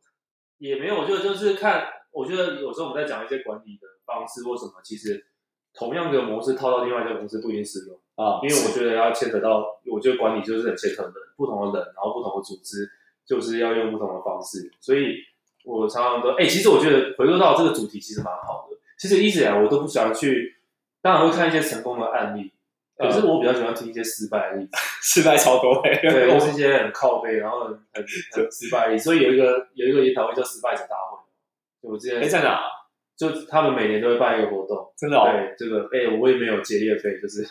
[0.58, 0.96] 也没有。
[0.96, 5.26] 我觉得就是看，我觉得有时候我们在讲一些管理的方式或什么，其实
[5.74, 8.40] 同样的模式套到另外一家公司不一定适用啊。
[8.44, 12.90] 因为我觉得要牵扯到，我觉得管理就是很牵扯的，不同的人，然后不同的组织，
[13.26, 14.72] 就是要用不同的方式。
[14.80, 15.16] 所以
[15.64, 18.78] 我常常都，哎、欸，其实我觉得回归到这个主题，其实蛮好的。
[18.98, 20.58] 其实一直以来我都不喜欢去，
[21.02, 22.54] 当然会看一些成功的案例。
[23.02, 29.04] 可是我比较喜欢听一些失败的例子， 失败超多哎，对， 都是一些很靠背，然后很很很失败的例子。
[29.04, 31.20] 所以有一个有一个研讨会叫失败者大会，
[31.82, 32.62] 我之前哎在哪？
[33.18, 35.30] 就他们每年都会办一个活动，真的哦。
[35.32, 37.46] 对，这个哎，我也没有结业费，就是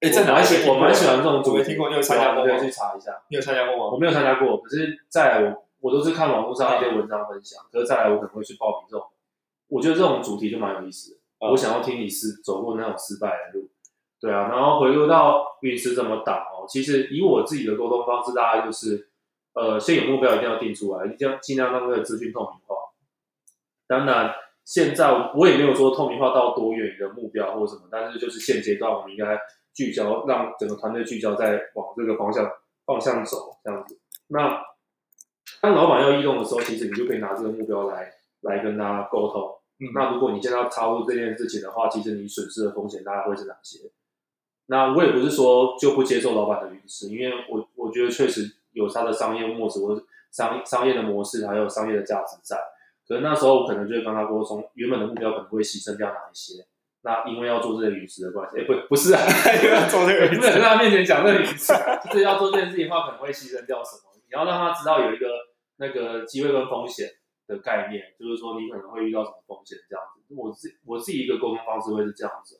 [0.00, 0.32] 哎，在哪？
[0.66, 2.44] 我蛮喜欢这种，我没听过，你有参加过？
[2.46, 3.12] 可以去查一下。
[3.28, 3.92] 你有参加过吗？
[3.92, 9.06] 我没有参加过，可是再来我我都是看网络上一些文章分享，可是再来我可能会去报名这种。
[9.68, 11.18] 我觉得这种主题就蛮有意思的。
[11.40, 13.68] 我想要听你是走过那种失败的路，
[14.20, 14.48] 对啊。
[14.48, 19.08] 然后回落到陨石怎么打哦，其实以我自己的沟通方式，大概就是
[19.54, 22.76] 呃，先有目标一定要定出来，一定要尽量让这个资讯透明化。
[23.88, 24.34] 当然。
[24.62, 29.36] 现在我也没有说透明化到多远的目标或者什么，但是就是现阶段我们应该
[29.74, 32.48] 聚焦，让整个团队聚焦在往这个方向
[32.84, 33.98] 方向走这样子。
[34.28, 34.62] 那
[35.60, 39.42] 当老板要异动的时候，其实你就可以拿这个目标来来跟他沟通。
[39.80, 43.90] 嗯，那如果你现在要插入这件事情的话，其实你损失的风险大概会是哪些？
[44.70, 52.56] 那我也不是说就不接受老板的陨石，因为我我觉得确实有他的商业模式或者商商业的模式，还有商业的价值在。
[53.04, 56.64] 可能那时候我可能就会跟他沟通，原本的目标可能会牺牲掉哪一些。
[57.02, 59.18] 那因为要做这个陨石的关系，哎、欸，不，不是啊，
[59.58, 61.72] 因为要做这个陨石，不能在他面前讲这个陨石，
[62.06, 64.14] 就是要做这件事情的话，可能会牺牲掉什么？
[64.14, 65.26] 你要让他知道有一个
[65.78, 67.08] 那个机会跟风险
[67.48, 70.22] 的概念，就是说你可能会遇到什么风险这样子。
[70.36, 72.54] 我自我自己一个沟通方式会是这样子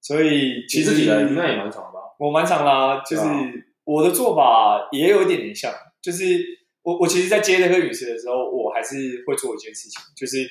[0.00, 2.00] 所以其实你的应该也蛮长的吧？
[2.18, 3.22] 我蛮长啦，就是
[3.84, 6.58] 我的做法也有一点点像，就是。
[6.80, 10.48] 我我其实，在接这颗陨石的时候，我还是会做一件事情，就是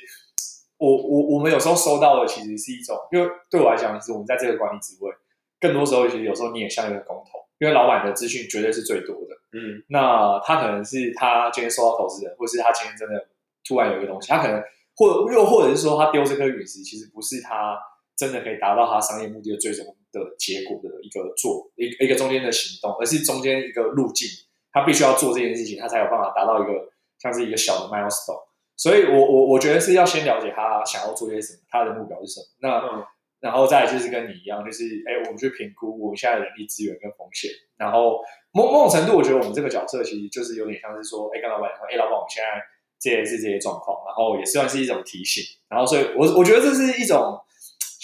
[0.77, 5.12] 我我我们有时候收到的其实是一种，因为对我来讲，其实我们在这个管理职位，
[5.60, 13.29] 更多时候其实有时候你也像一个工头，因为老板的资讯绝对是最多的，嗯，那他可能是他今天收到投资人，或是他今天真的
[13.67, 14.62] 突然有一个东西，他可能
[14.95, 17.75] 或又或者是说他丢这颗陨石，其实不是他
[18.17, 24.27] 真的可以达到他商业目的的最终的结果的一个做一一个中间的行动，而是中间一个路径。
[24.73, 28.45] 他必须要做这件事情，他才有办法达到一个像是一个小的 milestone。
[28.75, 32.45] 所以我我我觉得是要先了解他想要做些什么，他的目标是什么。
[32.60, 33.03] 那、嗯、
[33.39, 37.49] 然后再来就是跟你一样，就是哎，我们去评估我们现在的人力资源跟风险。
[37.75, 38.19] 然后
[38.51, 42.62] 某某种程度，我觉得我们这个角色其实就是有点像是说，哎，跟老板说，哎，老板，我们现在
[42.99, 45.43] 这些是这些状况，然后也算是一种提醒。
[45.69, 47.39] 然后所以我，我我觉得这是一种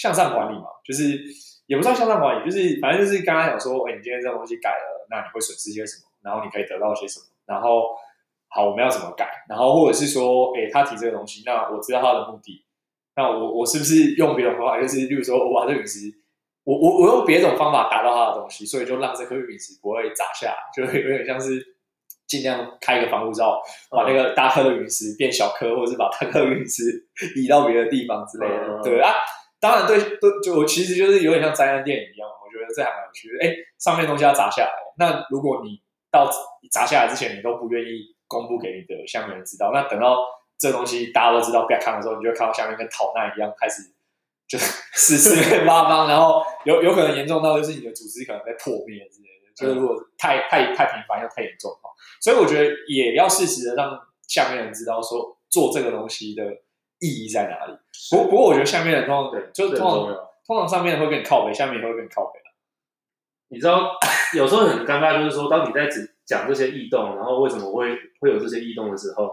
[0.04, 1.18] 向上管理嘛，就是
[1.64, 6.12] 也不算向上管理，就是反正就是刚刚讲说，哎，你今天这个东西改了，那你会损失些什么？
[6.22, 7.24] 然后你可以得到些什么？
[7.46, 7.88] 然后
[8.48, 9.26] 好，我们要怎么改？
[9.48, 12.66] 然后或者是说，诶，他提这个东西，那我知道他的目的，
[13.16, 14.78] 那我我是不是用别的方法？
[14.78, 16.12] 就是例如说，我把这个陨石，
[16.64, 21.64] 我我我用别种方法达到他的东西，所以就让这颗陨石不会砸下来，就有点像是
[22.26, 26.82] 尽量开一个防护罩，把那个大颗的陨石变小颗，或者是把大颗陨石
[27.36, 28.80] 移到别的地方之类的。
[28.82, 29.12] 对啊，
[29.64, 33.42] 当然对，对，就我其实就是有点像灾难电影一样，我觉得这还蛮有趣的。
[33.42, 35.80] 诶，上面东西要砸下来，那如果你
[36.12, 36.30] 到
[36.70, 39.70] 砸下来之前，你都不愿意公布给你的下面人知道。
[39.72, 40.18] 那等到
[40.58, 43.80] 这东西大家都知道，不要看的时候，你就会看到下面跟逃难一样，开始
[44.46, 44.58] 就
[44.92, 49.48] 四四面八方，然后有有可能严重到就是你的组织可能被破灭之类的。
[49.56, 51.88] 就是如果太太太频繁又太严重的话，
[52.20, 53.98] 所以我觉得也要适时的让
[54.28, 56.42] 下面人知道说做这个东西的
[57.04, 57.76] 意义在哪里。
[58.10, 62.40] 不过不过我觉得下面的通常对，就通常通常上面会跟你靠背，下面也会跟你靠北。
[63.48, 63.92] 你知道，
[64.34, 69.30] 有时候很尴尬，就是说，当你在只讲这些异动，然后为什么会会有这些异动的时候，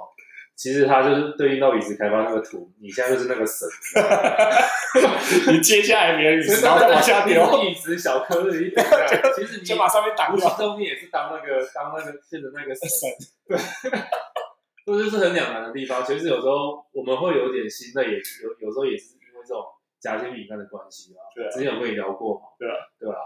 [0.55, 2.71] 其实它就是对应到椅子开发那个图。
[2.79, 3.67] 你现在就是那个神，
[5.51, 8.85] 你接下来别人陨石，然后再往下掉椅子小颗粒一点，
[9.35, 13.09] 其实你就把上面挡掉，中你也是当那个当那个现的那个神，
[13.47, 13.57] 对，
[14.85, 16.03] 这就是很两难的地方。
[16.03, 19.63] 其实有时候我们会有点心累，也有有时候也是因为这种
[19.99, 21.19] 夹心饼干的关系啊。
[21.35, 22.41] 对，之前有跟你聊过嘛？
[22.57, 23.17] 对啊，对啊。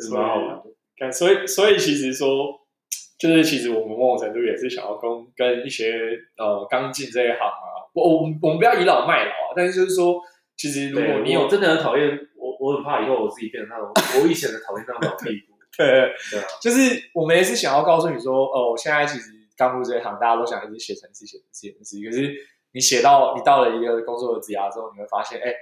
[0.00, 0.62] 是蛮好玩的，
[0.96, 2.54] 看所以所以其实说，
[3.18, 10.20] 就是其实我们某种程度也是想要跟跟一些呃刚进这一行啊，我我们我们不要倚老卖老啊，但是就是说，
[10.56, 13.92] 其实如果你有真的很讨厌我，我很怕以后我自己变成那种
[14.22, 22.34] 我以前的讨厌那种老屁股， 对对啊，就是我们也是想要告诉你说，哦，我现在其实刚入这一行，大家都想一直写程式写程式写程式，可是
[22.72, 25.52] 你写到你到了一个工作的职涯之后，你会发现，哎，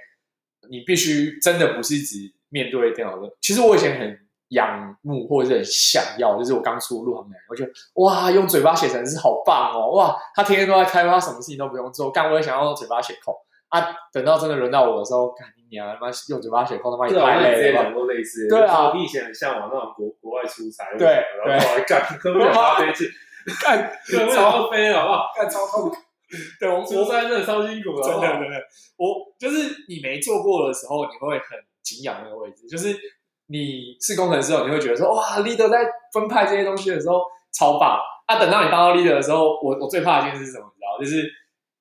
[0.69, 4.19] 你必须真的不是只面对电脑的，其实我以前很。
[4.51, 13.35] 仰慕或者是很想要，就是我刚出入行的，我觉得哇，用嘴巴写程式好棒哦，哇，他天天都在开发，什么事情都不用做，干我也想要用嘴巴写 code
[13.67, 13.93] 啊。
[14.13, 17.91] 等到真的轮到我的时候，干你娘，他妈用嘴巴写 code，他妈也太累了。
[18.49, 23.03] 对啊，我以前很向往那种国国外出差，对，然后干喝不了咖啡去，
[23.63, 25.31] 干喝不了好不好？
[25.35, 25.95] 干超痛苦，
[26.59, 28.57] 对，我出差真的超辛苦的，真的真的。
[28.97, 32.95] 我就是你没做过的时候，你会很敬仰那个位置，就是。
[33.49, 37.21] 你是工程师后，你会觉得说哇，leader 在分派这些东西的时候
[37.57, 37.97] 超棒。
[38.25, 40.69] 啊，等到你当到 leader 的时候，我我最怕的一件事是什么？
[40.99, 41.31] 你知道，就是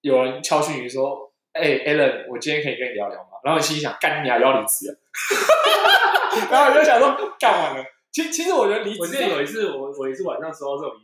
[0.03, 3.31] 有人敲讯你说，哎、欸、，Alan，我今天可以跟你聊聊吗？
[3.43, 4.95] 然后你心里想，干你啊，要离职了。
[6.49, 7.85] 然后你就想说，干完了。
[8.13, 10.95] 其其实我觉得离职，我记得有一次，我我也是晚上收到这种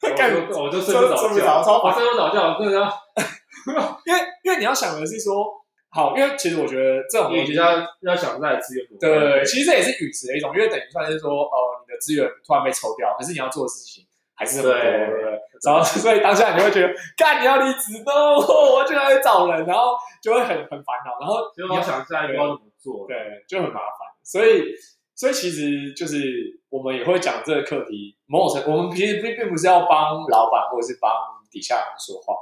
[0.16, 2.86] 干我就睡不着觉，睡不着，我睡不着觉，我真的要，
[4.06, 5.44] 因为因为你要想的是说，
[5.90, 15.40] 好，因为其实我觉得这种东西要要想在资源，对对对，其实这也是陨石的一种，因为等于算是说，呃，你的资源突然被抽掉，可是你要做的事情还是很多，对不对？
[15.66, 23.16] 然后 所以当下你会觉得，干你要离职，no，我就要去找人，然后就会很很烦恼，然后你要想下一步要怎么做，对，
[23.48, 24.74] 就很麻烦，所以。
[25.18, 31.10] 所以其实就是我们也会讲这个课题，某种程度，我们其实并并不是要帮老板或者是帮
[31.50, 32.36] 底下人说话，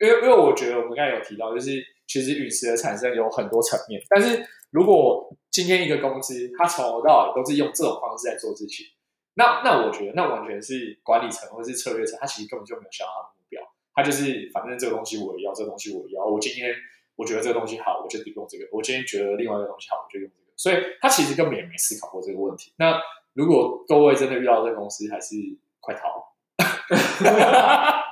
[0.00, 8.86] 因为因为我觉得我们刚才有提到，就是其实陨石的产生有很多层面，但是如果今天一个公司它从头到尾都是用这种方式在做事情，
[9.34, 13.60] 那那我觉得那完全是管理层或者是策略层，他其实根本就没有想到他的目标，
[13.92, 16.74] 他就是反正这个东西我也要，这个东西我也要，我今天
[17.14, 20.41] 我觉得这个东西好，我就用这个，我今天觉得另外一个东西好，我就用这个。
[20.62, 22.72] 所以他其实根本也没思考过这个问题。
[22.76, 23.02] 那
[23.32, 25.34] 如果各位真的遇到这个公司，还是
[25.80, 26.30] 快逃。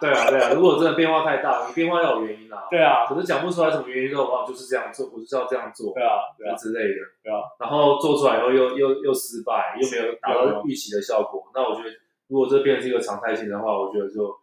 [0.01, 0.53] 对啊，对啊。
[0.53, 2.67] 如果真的变化太大，你变化要有原因啊。
[2.69, 3.07] 对啊。
[3.07, 5.95] 可是讲不出来什么原因的话，就是这样做，我就是要这样做。
[5.95, 7.01] 对啊，对啊之类的。
[7.23, 7.39] 对啊。
[7.61, 11.45] 然后做出来以后又又又失败，又没有达到预期的效果。
[11.55, 11.91] 那我觉得，
[12.27, 14.35] 如果这变成是一个常态性的话，我觉得就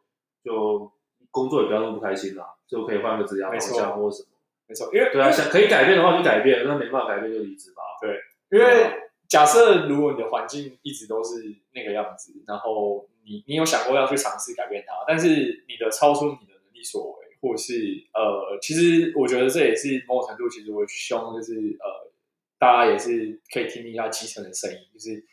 [0.46, 0.90] 就
[1.30, 4.30] 工作也不要那么不开心啦，就可以换个职业方向或什么。
[4.68, 7.82] 没错，因为对啊，想可以改变的话就改变，那没办法改变就离职吧。
[8.02, 8.92] 对，因为
[9.30, 17.74] 假设如果你的环境一直都是那个样子，然后你你有想过要去尝试改变它，但是你的超出你的能力所为，或者是
[18.14, 22.12] 呃，其实我觉得这也是某种程度，其实我希望就是呃，
[22.60, 25.24] 大家也是可以听听一下基层的声音，就是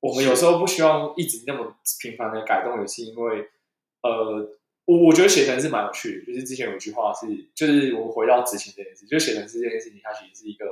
[0.00, 3.48] 我们有时候不希望一直那么频繁的改动，也是因为
[4.02, 4.56] 呃。
[4.90, 10.66] 我我觉得写程式是蛮有趣的，就是之前有一句话是，就是我们回到执行这件事，就写程式这件事情，它其实是一个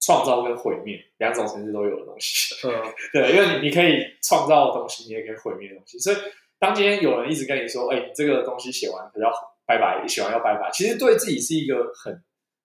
[0.00, 2.54] 创造跟毁灭两种程式都有的东西。
[2.68, 2.70] 嗯，
[3.12, 5.98] 对，因为你你可以创造的东西，你也可以毁灭的东西。
[5.98, 6.16] 所以
[6.60, 9.32] 当今天有人一直跟你说，哎、欸，你这个东西写完要
[9.66, 12.22] 拜拜，写完要拜拜，其实对自己是一个很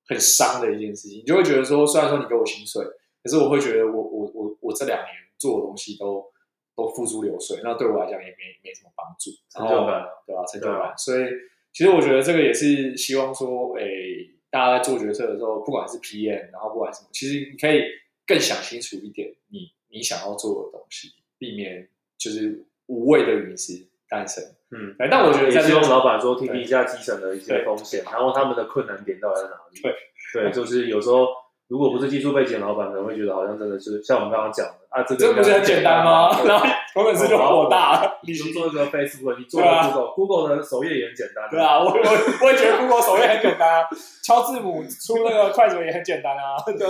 [0.07, 1.17] 很伤的一件事情。
[1.19, 2.85] 你就会觉得说，虽然说你给我薪水，
[3.23, 6.31] 可是我会觉得我我我我这两年做的东西都。
[6.75, 10.45] 都付诸流水，那对我来讲也没没什么帮助，成就感，对吧、啊？
[10.45, 10.93] 成就感。
[10.97, 11.25] 所以，
[11.71, 17.83] 其实我觉得这个也是希望说，诶、欸，大家在做决策的时候，不管是 PM，然后不管什么，其实你可以
[18.25, 19.59] 更想清楚一点你，
[19.89, 24.43] 你你想要做的东西，避免就是无谓的陨石诞生。
[24.71, 29.81] 嗯，但我觉得也希望老板说听听一下基层的一些风险，然后他们的困难点到底在哪里？
[29.81, 31.27] 对，对，就是有时候。
[31.69, 36.29] 如果不是技术背景，老板可能会觉得好像真的是像我们刚刚讲的啊，这个这不是很简单吗？
[36.45, 39.71] 然后工程师就火大，你就做一个 Facebook，你做一个
[40.13, 41.49] Google，Google、啊、的首页也很简单。
[41.49, 43.87] 对啊，我我我也觉得 Google 首页很简单啊，
[44.23, 46.89] 敲字母出那个快手也很简单啊， 对不对？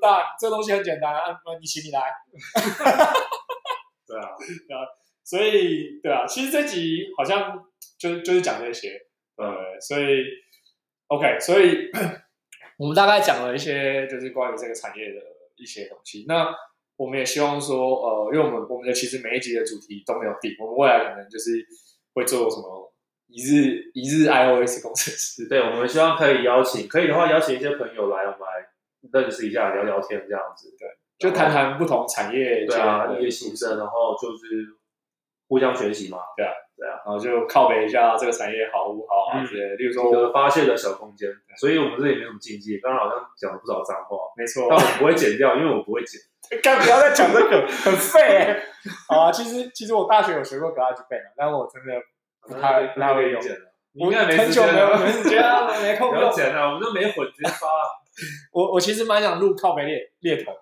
[0.00, 1.20] 当然这个东西很简单啊，
[1.60, 2.00] 你请你来。
[4.08, 4.24] 对啊，
[4.66, 4.80] 对啊，
[5.22, 7.62] 所以对啊，其实这集好像
[7.98, 8.88] 就就是讲这些，
[9.36, 10.24] 呃、嗯，所以
[11.08, 11.88] OK，所以。
[12.78, 15.20] 我们大概讲了一些，就是关于这个产业的
[15.56, 16.24] 一些东西。
[16.28, 16.54] 那
[16.96, 21.66] 我们也希望说，呃，因为我们我们的其实每一集的主题都没有定，我们未来可能就是
[22.14, 22.92] 会做什么
[23.26, 25.48] 一日一日 iOS 工程师。
[25.48, 30.72] 对，我们希望可以邀请，可以的话邀请一些朋友来，我们来认识一下，聊聊天这样子。
[30.78, 34.64] 对，就谈谈不同产业对啊一些心声，然后就是
[35.48, 36.18] 互相学习嘛。
[36.36, 36.52] 对啊。
[36.78, 39.44] 对啊，然后就靠北一下这个产业好不好啊？
[39.44, 42.78] 之类，例如说一个发泄的小空间，所以我们这里没什么禁忌。
[42.78, 46.20] 刚刚好像讲了不少脏话，没错，但我不会剪掉，因为我不会剪。
[46.62, 48.62] 干不要再讲这个，很废、欸。
[49.10, 52.00] 好啊，其实其实我大学有学过 GarageBand，但我真的
[52.42, 53.42] 不太不太会用。
[53.92, 54.64] 你应该没时间，
[55.00, 57.66] 没时间了，没空 不要剪了，我们都没混直接发。
[58.52, 60.60] 我我其实蛮想录靠北猎猎头的。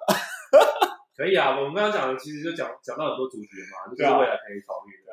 [1.17, 5.06] 可以啊，我们刚刚讲的其实就讲讲到很多主角嘛，就是未来可以考虑的。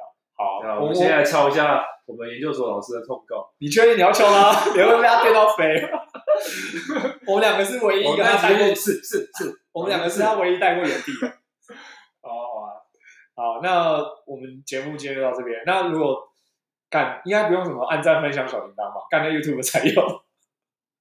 [0.43, 3.49] 好，我，我们现在敲一下我们研究所老师的通告。
[3.59, 4.51] 你确定你要敲吗？
[4.75, 5.89] 你会被他电到飞。
[7.25, 11.27] 我们两个是唯一一个他带过，是是是，我们两个是他唯一带过野地的。
[12.21, 12.75] 好好啊，
[13.35, 15.61] 好，那我们节目今天就到这边。
[15.65, 16.17] 那如果
[16.89, 19.05] 干，应该不用什么按赞、分享、小铃铛吧？
[19.09, 20.23] 干在 YouTube 才有。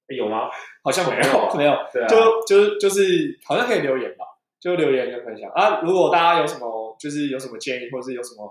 [0.07, 0.49] 有吗？
[0.83, 1.75] 好像没有，没有。
[1.91, 4.25] 对啊，就就就是好像可以留言吧，
[4.61, 5.81] 就留言跟分享啊。
[5.83, 8.49] 如果大家有什么，就是有什么建议，或者是有什么。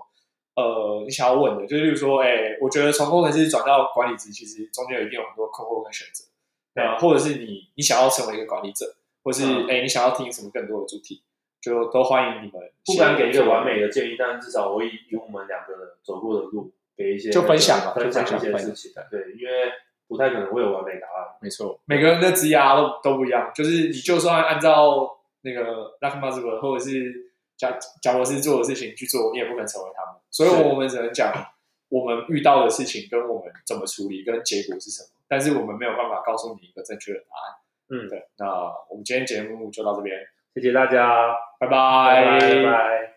[0.55, 6.25] 呃，你想要问的，就是例如说，哎、欸，我觉得从工程师转到管理职，其实中间有一定有很多困惑跟选择，
[6.75, 11.23] 对啊，或者是你你想要成为一个管理者，或是哎、你想要听什么更多的主题，
[11.61, 12.61] 就都欢迎你们。
[12.85, 18.91] 不敢给一个完美的建议，但至少我以以我们两个走过的路给一些，就分享嘛，分享一些事情。
[19.09, 19.71] 对，因为
[20.07, 21.35] 不太可能会有完美答案。
[21.41, 23.51] 没错，每个人的职涯都都不一样。
[23.55, 27.22] 就是你就算按照那个 Luck Mazur 或者是
[27.63, 30.19] 贾贾伯斯做的事情去做，你也不可能成为他们。
[30.29, 31.33] 所以我们只能讲
[31.89, 35.09] 我们遇到的事情跟我们怎么处理，跟结果是什么。
[35.27, 37.55] 但是我们没有办法告诉你一个正确的答案。
[37.89, 38.27] 嗯，对。
[38.37, 38.45] 那
[38.89, 40.17] 我们今天节目就到这边。
[40.53, 43.12] 谢谢大家，拜拜，拜拜。